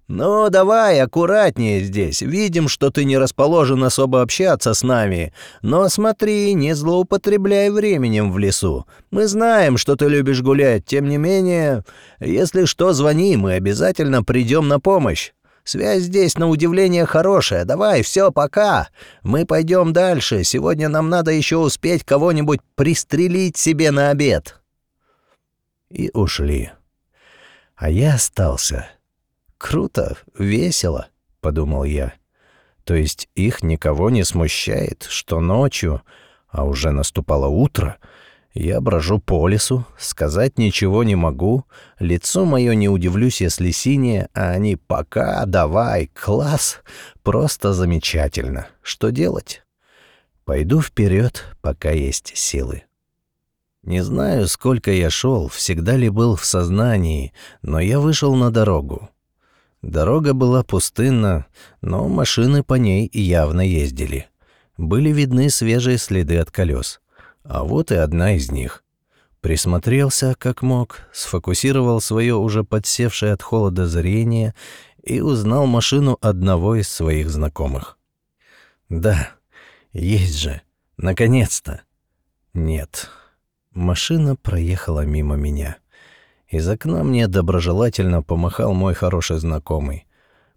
Ну, 0.09 0.49
давай, 0.49 1.03
аккуратнее 1.03 1.81
здесь. 1.83 2.23
Видим, 2.23 2.69
что 2.69 2.91
ты 2.91 3.05
не 3.05 3.19
расположен 3.19 3.85
особо 3.85 4.23
общаться 4.23 4.73
с 4.73 4.83
нами. 4.83 5.35
Но 5.61 5.87
смотри, 5.91 6.55
не 6.55 6.75
злоупотребляй 6.75 7.69
временем 7.69 8.33
в 8.33 8.39
лесу. 8.39 8.87
Мы 9.11 9.27
знаем, 9.27 9.77
что 9.77 9.97
ты 9.97 10.09
любишь 10.09 10.41
гулять. 10.41 10.87
Тем 10.87 11.11
не 11.11 11.19
менее, 11.19 11.85
если 12.21 12.65
что, 12.65 12.95
звони, 12.95 13.37
мы 13.37 13.53
обязательно 13.53 14.25
придем 14.25 14.67
на 14.67 14.81
помощь. 14.81 15.33
Связь 15.69 16.05
здесь, 16.05 16.39
на 16.39 16.49
удивление, 16.49 17.05
хорошая. 17.05 17.67
Давай, 17.67 18.01
все, 18.01 18.33
пока. 18.33 18.89
Мы 19.23 19.45
пойдем 19.45 19.93
дальше. 19.93 20.43
Сегодня 20.43 20.89
нам 20.89 21.11
надо 21.11 21.31
еще 21.31 21.59
успеть 21.59 22.05
кого-нибудь 22.05 22.61
пристрелить 22.75 23.59
себе 23.59 23.91
на 23.91 24.09
обед». 24.09 24.63
И 25.91 26.11
ушли. 26.15 26.71
А 27.77 27.91
я 27.91 28.15
остался. 28.15 28.89
«Круто, 29.59 30.17
весело»,— 30.39 31.09
подумал 31.43 31.85
я. 31.85 32.15
То 32.85 32.95
есть 32.95 33.29
их 33.35 33.63
никого 33.63 34.09
не 34.09 34.25
смущает, 34.25 35.07
что 35.11 35.39
ночью, 35.39 36.01
а 36.49 36.65
уже 36.65 36.93
наступало 36.93 37.49
утро— 37.49 37.99
я 38.61 38.81
брожу 38.81 39.21
по 39.21 39.47
лесу, 39.47 39.87
сказать 39.97 40.59
ничего 40.59 41.05
не 41.05 41.15
могу, 41.15 41.65
лицо 42.01 42.45
мое 42.45 42.75
не 42.75 42.89
удивлюсь, 42.89 43.41
если 43.41 43.71
синее, 43.71 44.29
а 44.35 44.51
они 44.51 44.75
«пока», 44.75 45.47
«давай», 45.47 46.11
«класс», 46.13 46.79
просто 47.23 47.73
замечательно. 47.73 48.67
Что 48.83 49.11
делать? 49.11 49.63
Пойду 50.45 50.83
вперед, 50.83 51.45
пока 51.61 51.93
есть 51.93 52.33
силы. 52.35 52.83
Не 53.85 54.03
знаю, 54.03 54.49
сколько 54.49 54.91
я 54.91 55.09
шел, 55.09 55.47
всегда 55.47 55.97
ли 55.97 56.09
был 56.09 56.35
в 56.35 56.45
сознании, 56.45 57.33
но 57.63 57.79
я 57.79 58.01
вышел 58.01 58.35
на 58.35 58.51
дорогу. 58.51 59.09
Дорога 59.83 60.33
была 60.35 60.65
пустынна, 60.65 61.47
но 61.81 62.09
машины 62.09 62.65
по 62.65 62.75
ней 62.75 63.09
явно 63.13 63.61
ездили. 63.61 64.27
Были 64.77 65.11
видны 65.11 65.49
свежие 65.49 65.97
следы 65.97 66.39
от 66.39 66.51
колес. 66.51 67.01
А 67.49 67.65
вот 67.65 67.91
и 67.91 67.95
одна 67.95 68.37
из 68.37 68.53
них. 68.53 68.85
Присмотрелся, 69.41 70.35
как 70.39 70.61
мог, 70.61 71.09
сфокусировал 71.15 72.01
свое 72.03 72.35
уже 72.35 72.63
подсевшее 72.63 73.33
от 73.33 73.43
холода 73.43 73.87
зрение 73.87 74.55
и 75.03 75.23
узнал 75.23 75.67
машину 75.67 76.19
одного 76.21 76.75
из 76.75 76.91
своих 76.91 77.31
знакомых. 77.31 77.97
Да, 78.91 79.31
есть 79.95 80.37
же, 80.37 80.61
наконец-то. 80.99 81.83
Нет, 82.53 83.09
машина 83.71 84.37
проехала 84.37 85.07
мимо 85.07 85.37
меня. 85.37 85.79
Из 86.49 86.69
окна 86.69 87.03
мне 87.03 87.29
доброжелательно 87.29 88.23
помахал 88.23 88.75
мой 88.75 88.93
хороший 88.93 89.39
знакомый. 89.39 90.07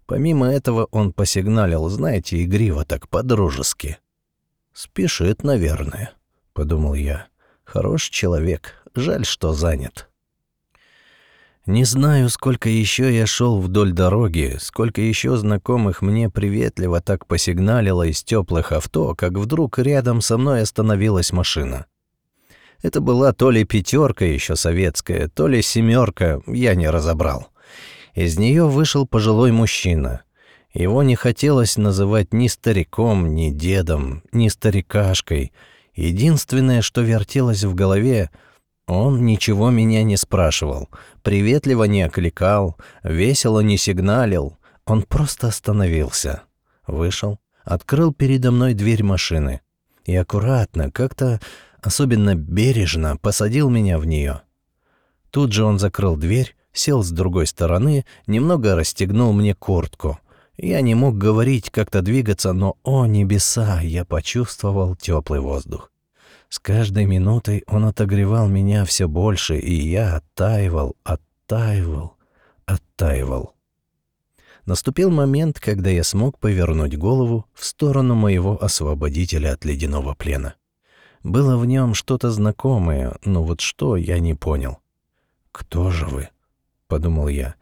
Помимо 0.04 0.46
этого 0.46 0.88
он 0.90 1.14
посигналил, 1.14 1.88
знаете, 1.88 2.42
игриво 2.42 2.84
так, 2.84 3.08
по-дружески. 3.08 3.98
«Спешит, 4.74 5.42
наверное»,— 5.42 6.12
подумал 6.52 6.94
я. 6.94 7.26
«Хороший 7.64 8.10
человек, 8.10 8.84
жаль, 8.94 9.24
что 9.24 9.52
занят». 9.52 10.08
Не 11.64 11.84
знаю, 11.84 12.28
сколько 12.28 12.68
еще 12.68 13.16
я 13.16 13.24
шел 13.24 13.60
вдоль 13.60 13.92
дороги, 13.92 14.56
сколько 14.58 15.00
еще 15.00 15.36
знакомых 15.36 16.02
мне 16.02 16.28
приветливо 16.28 17.00
так 17.00 17.26
посигналило 17.28 18.02
из 18.02 18.24
теплых 18.24 18.72
авто, 18.72 19.14
как 19.14 19.34
вдруг 19.34 19.78
рядом 19.78 20.20
со 20.20 20.38
мной 20.38 20.62
остановилась 20.62 21.30
машина. 21.30 21.86
Это 22.82 23.00
была 23.00 23.32
то 23.32 23.52
ли 23.52 23.62
пятерка 23.62 24.24
еще 24.24 24.56
советская, 24.56 25.28
то 25.28 25.46
ли 25.46 25.62
семерка, 25.62 26.42
я 26.48 26.74
не 26.74 26.90
разобрал. 26.90 27.48
Из 28.14 28.38
нее 28.38 28.66
вышел 28.66 29.06
пожилой 29.06 29.52
мужчина. 29.52 30.22
Его 30.74 31.04
не 31.04 31.14
хотелось 31.14 31.76
называть 31.76 32.32
ни 32.34 32.48
стариком, 32.48 33.36
ни 33.36 33.50
дедом, 33.50 34.24
ни 34.32 34.48
старикашкой. 34.48 35.52
Единственное, 35.94 36.82
что 36.82 37.02
вертелось 37.02 37.64
в 37.64 37.74
голове, 37.74 38.30
он 38.86 39.24
ничего 39.24 39.70
меня 39.70 40.02
не 40.02 40.16
спрашивал, 40.16 40.88
приветливо 41.22 41.84
не 41.84 42.02
окликал, 42.02 42.76
весело 43.02 43.60
не 43.60 43.76
сигналил. 43.76 44.58
Он 44.84 45.02
просто 45.02 45.48
остановился. 45.48 46.42
Вышел, 46.86 47.38
открыл 47.64 48.12
передо 48.12 48.50
мной 48.50 48.74
дверь 48.74 49.04
машины 49.04 49.60
и 50.04 50.16
аккуратно, 50.16 50.90
как-то 50.90 51.40
особенно 51.80 52.34
бережно 52.34 53.16
посадил 53.16 53.70
меня 53.70 53.98
в 53.98 54.06
нее. 54.06 54.42
Тут 55.30 55.52
же 55.52 55.64
он 55.64 55.78
закрыл 55.78 56.16
дверь, 56.16 56.56
сел 56.72 57.02
с 57.02 57.10
другой 57.10 57.46
стороны, 57.46 58.04
немного 58.26 58.74
расстегнул 58.76 59.32
мне 59.32 59.54
куртку. 59.54 60.18
Я 60.56 60.80
не 60.80 60.94
мог 60.94 61.16
говорить, 61.16 61.70
как-то 61.70 62.02
двигаться, 62.02 62.52
но, 62.52 62.76
о 62.82 63.06
небеса, 63.06 63.80
я 63.80 64.04
почувствовал 64.04 64.94
теплый 64.96 65.40
воздух. 65.40 65.90
С 66.48 66.58
каждой 66.58 67.06
минутой 67.06 67.64
он 67.66 67.86
отогревал 67.86 68.48
меня 68.48 68.84
все 68.84 69.08
больше, 69.08 69.58
и 69.58 69.74
я 69.74 70.16
оттаивал, 70.16 70.96
оттаивал, 71.02 72.16
оттаивал. 72.66 73.54
Наступил 74.66 75.10
момент, 75.10 75.58
когда 75.58 75.90
я 75.90 76.04
смог 76.04 76.38
повернуть 76.38 76.96
голову 76.96 77.46
в 77.54 77.64
сторону 77.64 78.14
моего 78.14 78.62
освободителя 78.62 79.54
от 79.54 79.64
ледяного 79.64 80.14
плена. 80.14 80.54
Было 81.22 81.56
в 81.56 81.64
нем 81.64 81.94
что-то 81.94 82.30
знакомое, 82.30 83.16
но 83.24 83.42
вот 83.42 83.60
что, 83.60 83.96
я 83.96 84.18
не 84.18 84.34
понял. 84.34 84.78
«Кто 85.52 85.90
же 85.90 86.06
вы?»— 86.06 86.28
подумал 86.86 87.28
я. 87.28 87.54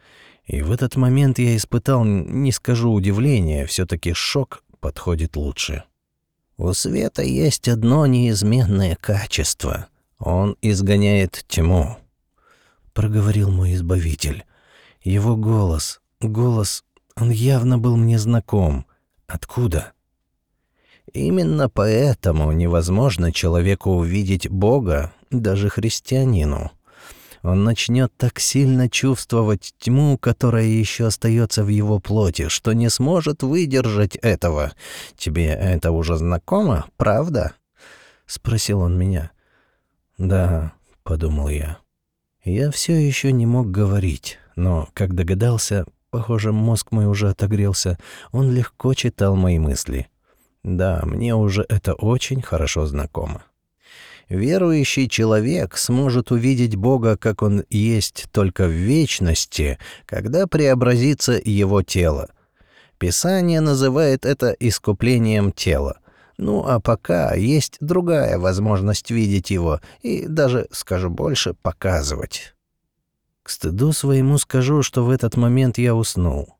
И 0.51 0.63
в 0.63 0.73
этот 0.73 0.97
момент 0.97 1.39
я 1.39 1.57
испытал, 1.57 2.05
не 2.05 2.51
скажу 2.51 2.91
удивление, 2.91 3.67
все 3.67 3.87
таки 3.87 4.13
шок 4.13 4.65
подходит 4.81 5.37
лучше. 5.37 5.85
У 6.57 6.73
света 6.73 7.23
есть 7.23 7.69
одно 7.69 8.05
неизменное 8.07 8.97
качество. 9.01 9.87
Он 10.19 10.57
изгоняет 10.61 11.45
тьму,— 11.47 11.99
проговорил 12.93 13.53
мой 13.53 13.75
избавитель. 13.75 14.45
Его 15.03 15.37
голос, 15.37 16.01
голос, 16.21 16.83
он 17.15 17.31
явно 17.31 17.79
был 17.79 17.97
мне 17.97 18.19
знаком. 18.19 18.87
Откуда? 19.29 19.93
Именно 21.13 21.69
поэтому 21.69 22.51
невозможно 22.51 23.33
человеку 23.33 23.93
увидеть 23.93 24.51
Бога, 24.51 25.13
даже 25.31 25.69
христианину. 25.69 26.73
Он 27.42 27.64
начнет 27.64 28.12
так 28.16 28.38
сильно 28.38 28.88
чувствовать 28.90 29.74
тьму, 29.79 30.18
которая 30.18 30.66
еще 30.66 31.07
остается 31.07 31.64
в 31.64 31.68
его 31.68 31.98
плоти, 31.98 32.48
что 32.48 32.72
не 32.72 32.90
сможет 32.90 33.42
выдержать 33.42 34.16
этого. 34.16 34.72
Тебе 35.16 35.46
это 35.46 35.90
уже 35.90 36.16
знакомо, 36.16 36.87
правда? 36.96 37.55
спросил 38.26 38.81
он 38.81 38.98
меня. 38.98 39.31
Да, 40.18 40.72
подумал 41.03 41.48
я. 41.48 41.79
Я 42.44 42.70
все 42.70 42.94
еще 42.94 43.33
не 43.33 43.46
мог 43.46 43.70
говорить, 43.70 44.38
но, 44.55 44.88
как 44.92 45.14
догадался, 45.14 45.87
похоже, 46.11 46.53
мозг 46.53 46.92
мой 46.92 47.07
уже 47.07 47.31
отогрелся, 47.31 47.98
он 48.33 48.50
легко 48.50 48.94
читал 48.94 49.35
мои 49.37 49.59
мысли. 49.59 50.09
Да, 50.62 51.00
мне 51.05 51.35
уже 51.35 51.64
это 51.68 51.94
очень 51.94 52.42
хорошо 52.42 52.87
знакомо. 52.87 53.42
Верующий 54.31 55.09
человек 55.09 55.77
сможет 55.77 56.31
увидеть 56.31 56.77
Бога, 56.77 57.16
как 57.16 57.43
Он 57.43 57.64
есть, 57.69 58.27
только 58.31 58.66
в 58.66 58.71
вечности, 58.71 59.77
когда 60.07 60.47
преобразится 60.47 61.33
его 61.45 61.83
тело. 61.83 62.31
Писание 62.99 63.61
называет 63.61 64.25
это 64.25 64.55
искуплением 64.61 65.51
тела. 65.51 65.99
Ну 66.38 66.64
а 66.64 66.79
пока 66.79 67.35
есть 67.35 67.79
другая 67.81 68.38
возможность 68.38 69.11
видеть 69.11 69.51
его 69.51 69.81
и 70.01 70.27
даже, 70.27 70.69
скажу 70.71 71.11
больше, 71.11 71.55
показывать. 71.55 72.55
К 73.43 73.51
стыду 73.51 73.93
своему 73.93 74.38
скажу, 74.38 74.85
что 74.85 75.05
в 75.05 75.11
этот 75.11 75.37
момент 75.37 75.77
я 75.77 75.97
уснул. 75.97 76.55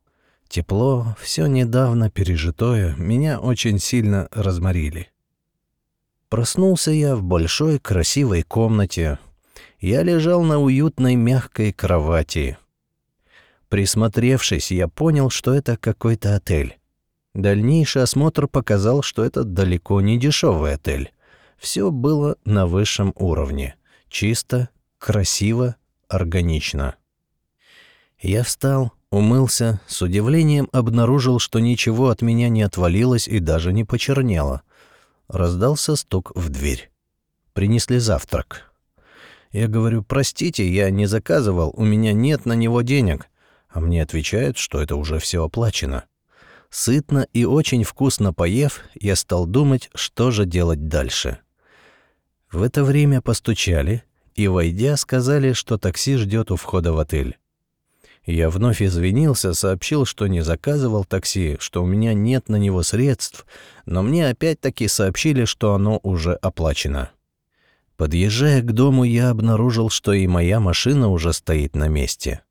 Тепло, 0.49 1.15
все 1.21 1.45
недавно 1.45 2.09
пережитое, 2.09 2.95
меня 2.97 3.39
очень 3.39 3.79
сильно 3.79 4.27
разморили. 4.31 5.07
Проснулся 6.31 6.91
я 6.91 7.17
в 7.17 7.23
большой 7.23 7.77
красивой 7.77 8.43
комнате. 8.43 9.19
Я 9.81 10.01
лежал 10.01 10.43
на 10.43 10.59
уютной 10.59 11.15
мягкой 11.15 11.73
кровати. 11.73 12.57
Присмотревшись, 13.67 14.71
я 14.71 14.87
понял, 14.87 15.29
что 15.29 15.53
это 15.53 15.75
какой-то 15.75 16.33
отель. 16.37 16.79
Дальнейший 17.33 18.03
осмотр 18.03 18.47
показал, 18.47 19.01
что 19.01 19.25
это 19.25 19.43
далеко 19.43 19.99
не 19.99 20.17
дешевый 20.17 20.75
отель. 20.75 21.11
Все 21.57 21.91
было 21.91 22.37
на 22.45 22.65
высшем 22.65 23.11
уровне. 23.17 23.75
Чисто, 24.07 24.69
красиво, 24.99 25.75
органично. 26.07 26.95
Я 28.21 28.43
встал, 28.43 28.93
Умылся, 29.11 29.81
с 29.87 30.01
удивлением 30.01 30.69
обнаружил, 30.71 31.37
что 31.39 31.59
ничего 31.59 32.07
от 32.07 32.21
меня 32.21 32.47
не 32.47 32.61
отвалилось 32.61 33.27
и 33.27 33.39
даже 33.39 33.73
не 33.73 33.83
почернело. 33.83 34.61
Раздался 35.31 35.95
стук 35.95 36.33
в 36.35 36.49
дверь. 36.49 36.91
Принесли 37.53 37.99
завтрак. 37.99 38.73
Я 39.53 39.69
говорю, 39.69 40.03
простите, 40.03 40.69
я 40.69 40.89
не 40.89 41.05
заказывал, 41.05 41.73
у 41.77 41.85
меня 41.85 42.11
нет 42.11 42.45
на 42.45 42.51
него 42.51 42.81
денег. 42.81 43.29
А 43.69 43.79
мне 43.79 44.03
отвечают, 44.03 44.57
что 44.57 44.81
это 44.81 44.97
уже 44.97 45.19
все 45.19 45.41
оплачено. 45.41 46.03
Сытно 46.69 47.27
и 47.31 47.45
очень 47.45 47.85
вкусно 47.85 48.33
поев, 48.33 48.81
я 48.93 49.15
стал 49.15 49.45
думать, 49.45 49.89
что 49.95 50.31
же 50.31 50.45
делать 50.45 50.89
дальше. 50.89 51.39
В 52.51 52.61
это 52.61 52.83
время 52.83 53.21
постучали 53.21 54.03
и, 54.35 54.49
войдя, 54.49 54.97
сказали, 54.97 55.53
что 55.53 55.77
такси 55.77 56.17
ждет 56.17 56.51
у 56.51 56.57
входа 56.57 56.91
в 56.91 56.99
отель. 56.99 57.37
Я 58.25 58.49
вновь 58.49 58.81
извинился, 58.81 59.53
сообщил, 59.53 60.05
что 60.05 60.27
не 60.27 60.41
заказывал 60.41 61.05
такси, 61.05 61.57
что 61.59 61.83
у 61.83 61.87
меня 61.87 62.13
нет 62.13 62.49
на 62.49 62.57
него 62.57 62.83
средств, 62.83 63.45
но 63.85 64.03
мне 64.03 64.29
опять-таки 64.29 64.87
сообщили, 64.87 65.45
что 65.45 65.73
оно 65.73 65.99
уже 66.03 66.33
оплачено. 66.33 67.11
Подъезжая 67.97 68.61
к 68.61 68.71
дому, 68.73 69.03
я 69.03 69.29
обнаружил, 69.29 69.89
что 69.89 70.13
и 70.13 70.27
моя 70.27 70.59
машина 70.59 71.09
уже 71.09 71.33
стоит 71.33 71.75
на 71.75 71.87
месте. 71.87 72.41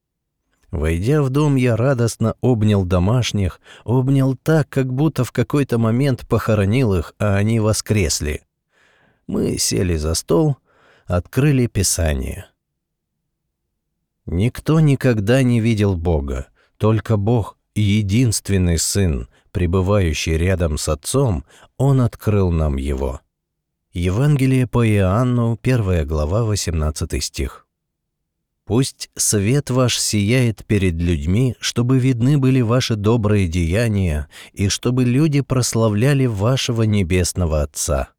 Войдя 0.70 1.22
в 1.22 1.30
дом, 1.30 1.56
я 1.56 1.76
радостно 1.76 2.34
обнял 2.40 2.84
домашних, 2.84 3.60
обнял 3.84 4.36
так, 4.36 4.68
как 4.68 4.92
будто 4.92 5.24
в 5.24 5.32
какой-то 5.32 5.78
момент 5.78 6.28
похоронил 6.28 6.94
их, 6.94 7.14
а 7.18 7.36
они 7.36 7.58
воскресли. 7.58 8.42
Мы 9.26 9.58
сели 9.58 9.96
за 9.96 10.14
стол, 10.14 10.56
открыли 11.06 11.66
Писание. 11.66 12.49
Никто 14.26 14.80
никогда 14.80 15.42
не 15.42 15.60
видел 15.60 15.96
Бога, 15.96 16.48
только 16.76 17.16
Бог 17.16 17.56
и 17.74 17.80
единственный 17.80 18.78
Сын, 18.78 19.28
пребывающий 19.52 20.36
рядом 20.36 20.78
с 20.78 20.88
Отцом, 20.88 21.44
Он 21.76 22.00
открыл 22.00 22.50
нам 22.50 22.76
Его. 22.76 23.20
Евангелие 23.92 24.66
по 24.66 24.86
Иоанну, 24.86 25.58
1 25.62 26.06
глава, 26.06 26.44
18 26.44 27.22
стих. 27.22 27.66
Пусть 28.64 29.10
свет 29.16 29.70
ваш 29.70 29.98
сияет 29.98 30.64
перед 30.64 30.94
людьми, 30.94 31.56
чтобы 31.58 31.98
видны 31.98 32.38
были 32.38 32.60
ваши 32.60 32.94
добрые 32.94 33.48
деяния, 33.48 34.28
и 34.52 34.68
чтобы 34.68 35.02
люди 35.02 35.40
прославляли 35.40 36.26
вашего 36.26 36.82
небесного 36.82 37.62
Отца. 37.62 38.10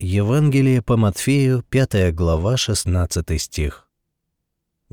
Евангелие 0.00 0.82
по 0.82 0.96
Матфею, 0.96 1.62
5 1.62 2.12
глава, 2.12 2.56
16 2.56 3.40
стих. 3.40 3.83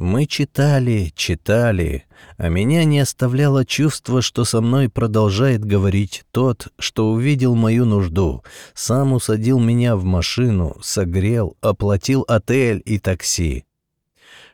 Мы 0.01 0.25
читали, 0.25 1.13
читали, 1.15 2.05
а 2.37 2.49
меня 2.49 2.85
не 2.85 3.01
оставляло 3.01 3.63
чувство, 3.63 4.23
что 4.23 4.45
со 4.45 4.59
мной 4.59 4.89
продолжает 4.89 5.63
говорить 5.63 6.23
тот, 6.31 6.69
что 6.79 7.11
увидел 7.11 7.53
мою 7.53 7.85
нужду, 7.85 8.43
сам 8.73 9.13
усадил 9.13 9.59
меня 9.59 9.95
в 9.95 10.03
машину, 10.03 10.75
согрел, 10.81 11.55
оплатил 11.61 12.25
отель 12.27 12.81
и 12.83 12.97
такси. 12.97 13.65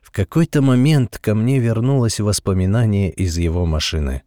В 0.02 0.12
какой-то 0.12 0.62
момент 0.62 1.18
ко 1.18 1.34
мне 1.34 1.60
вернулось 1.60 2.20
воспоминание 2.20 3.10
из 3.10 3.38
его 3.38 3.66
машины. 3.66 4.24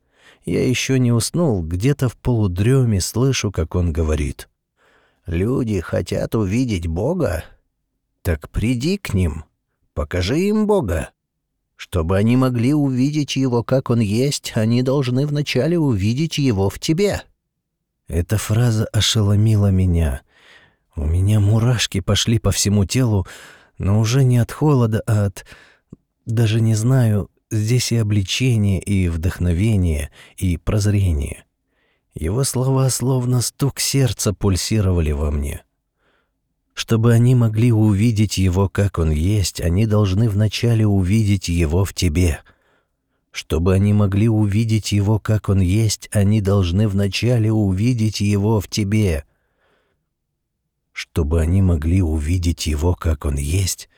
Я 0.47 0.67
еще 0.67 0.99
не 0.99 1.13
уснул, 1.13 1.63
где-то 1.63 2.09
в 2.09 2.17
полудреме 2.17 3.03
слышу, 3.03 3.53
как 3.53 3.75
он 3.75 3.93
говорит. 3.93 4.49
«Люди 5.27 5.81
хотят 5.81 6.35
увидеть 6.35 6.87
Бога? 6.87 7.45
Так 8.23 8.49
приди 8.49 8.97
к 8.97 9.13
ним». 9.13 9.45
Покажи 9.95 10.41
им 10.41 10.67
Бога. 10.67 11.11
Чтобы 11.77 12.17
они 12.17 12.37
могли 12.37 12.75
увидеть 12.75 13.37
Его, 13.37 13.63
как 13.63 13.91
Он 13.91 14.01
есть, 14.01 14.53
они 14.55 14.83
должны 14.83 15.27
вначале 15.27 15.79
увидеть 15.79 16.39
Его 16.39 16.69
в 16.69 16.79
тебе». 16.79 17.23
Эта 18.09 18.39
фраза 18.39 18.87
ошеломила 18.87 19.71
меня. 19.71 20.23
У 20.97 21.07
меня 21.07 21.39
мурашки 21.39 22.01
пошли 22.01 22.41
по 22.41 22.51
всему 22.51 22.85
телу, 22.85 23.27
но 23.79 24.01
уже 24.01 24.25
не 24.25 24.39
от 24.39 24.51
холода, 24.51 25.03
а 25.07 25.27
от... 25.27 25.47
Даже 26.27 26.61
не 26.61 26.75
знаю, 26.75 27.31
здесь 27.51 27.93
и 27.93 27.97
обличение, 27.97 28.81
и 28.81 29.09
вдохновение, 29.09 30.11
и 30.37 30.57
прозрение. 30.57 31.45
Его 32.15 32.45
слова 32.45 32.91
словно 32.91 33.41
стук 33.41 33.79
сердца 33.79 34.33
пульсировали 34.33 35.13
во 35.13 35.31
мне. 35.31 35.63
Чтобы 36.81 37.13
они 37.13 37.35
могли 37.35 37.73
увидеть 37.73 38.39
его, 38.39 38.71
как 38.71 38.99
он 38.99 39.11
есть, 39.11 39.61
они 39.61 39.85
должны 39.85 40.31
вначале 40.31 40.87
увидеть 40.87 41.49
его 41.49 41.85
в 41.85 41.93
тебе. 41.93 42.41
Чтобы 43.31 43.75
они 43.75 43.93
могли 43.93 44.31
увидеть 44.31 44.91
его, 44.91 45.19
как 45.19 45.51
он 45.51 45.61
есть, 45.61 46.09
они 46.11 46.41
должны 46.41 46.89
вначале 46.89 47.53
увидеть 47.53 48.23
его 48.23 48.61
в 48.61 48.69
тебе. 48.69 49.27
Чтобы 50.93 51.43
они 51.43 51.61
могли 51.61 52.01
увидеть 52.01 52.67
его, 52.67 52.95
как 52.95 53.27
он 53.27 53.37
есть, 53.37 53.91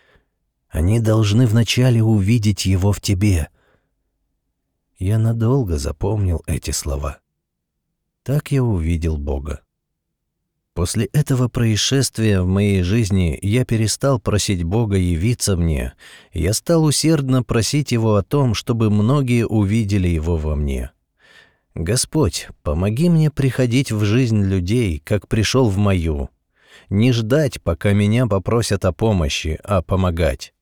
они 0.69 0.99
должны 0.99 1.47
вначале 1.47 2.03
увидеть 2.03 2.67
его 2.67 2.91
в 2.91 3.01
тебе. 3.01 3.49
Я 4.99 5.21
надолго 5.21 5.79
запомнил 5.79 6.43
эти 6.49 6.73
слова. 6.73 7.21
Так 8.25 8.51
я 8.51 8.65
увидел 8.65 9.19
Бога. 9.19 9.63
После 10.75 11.05
этого 11.07 11.49
происшествия 11.49 12.41
в 12.41 12.47
моей 12.47 12.83
жизни 12.83 13.39
я 13.43 13.67
перестал 13.67 14.19
просить 14.19 14.65
Бога 14.65 14.97
явиться 14.97 15.57
мне. 15.57 15.93
Я 16.33 16.55
стал 16.55 16.85
усердно 16.85 17.43
просить 17.43 17.93
Его 17.93 18.17
о 18.17 18.23
том, 18.23 18.55
чтобы 18.55 18.89
многие 18.89 19.47
увидели 19.47 20.09
Его 20.09 20.37
во 20.37 20.57
мне. 20.57 20.91
Господь, 21.75 22.49
помоги 22.63 23.11
мне 23.11 23.31
приходить 23.31 23.93
в 23.93 24.05
жизнь 24.05 24.43
людей, 24.43 25.01
как 25.05 25.29
пришел 25.29 25.69
в 25.69 25.77
мою. 25.77 26.31
Не 26.89 27.13
ждать, 27.13 27.61
пока 27.63 27.93
меня 27.93 28.27
попросят 28.27 28.87
о 28.87 28.93
помощи, 28.93 29.61
а 29.65 29.83
помогать. 29.83 30.55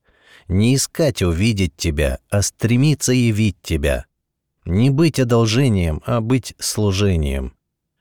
Не 0.48 0.74
искать 0.74 1.22
увидеть 1.22 1.76
Тебя, 1.76 2.18
а 2.30 2.42
стремиться 2.42 3.12
явить 3.12 3.56
Тебя. 3.62 4.06
Не 4.64 4.90
быть 4.90 5.20
одолжением, 5.20 6.02
а 6.04 6.20
быть 6.20 6.54
служением. 6.58 7.54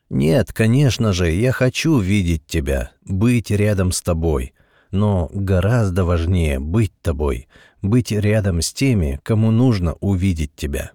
Нет, 0.09 0.51
конечно 0.51 1.13
же, 1.13 1.31
я 1.31 1.51
хочу 1.51 1.99
видеть 1.99 2.45
тебя, 2.47 2.91
быть 3.05 3.51
рядом 3.51 3.91
с 3.91 4.01
тобой. 4.01 4.53
Но 4.91 5.29
гораздо 5.31 6.03
важнее 6.03 6.59
быть 6.59 6.93
тобой, 7.01 7.47
быть 7.83 8.11
рядом 8.11 8.61
с 8.61 8.73
теми, 8.73 9.19
кому 9.21 9.51
нужно 9.51 9.93
увидеть 9.99 10.55
тебя. 10.55 10.91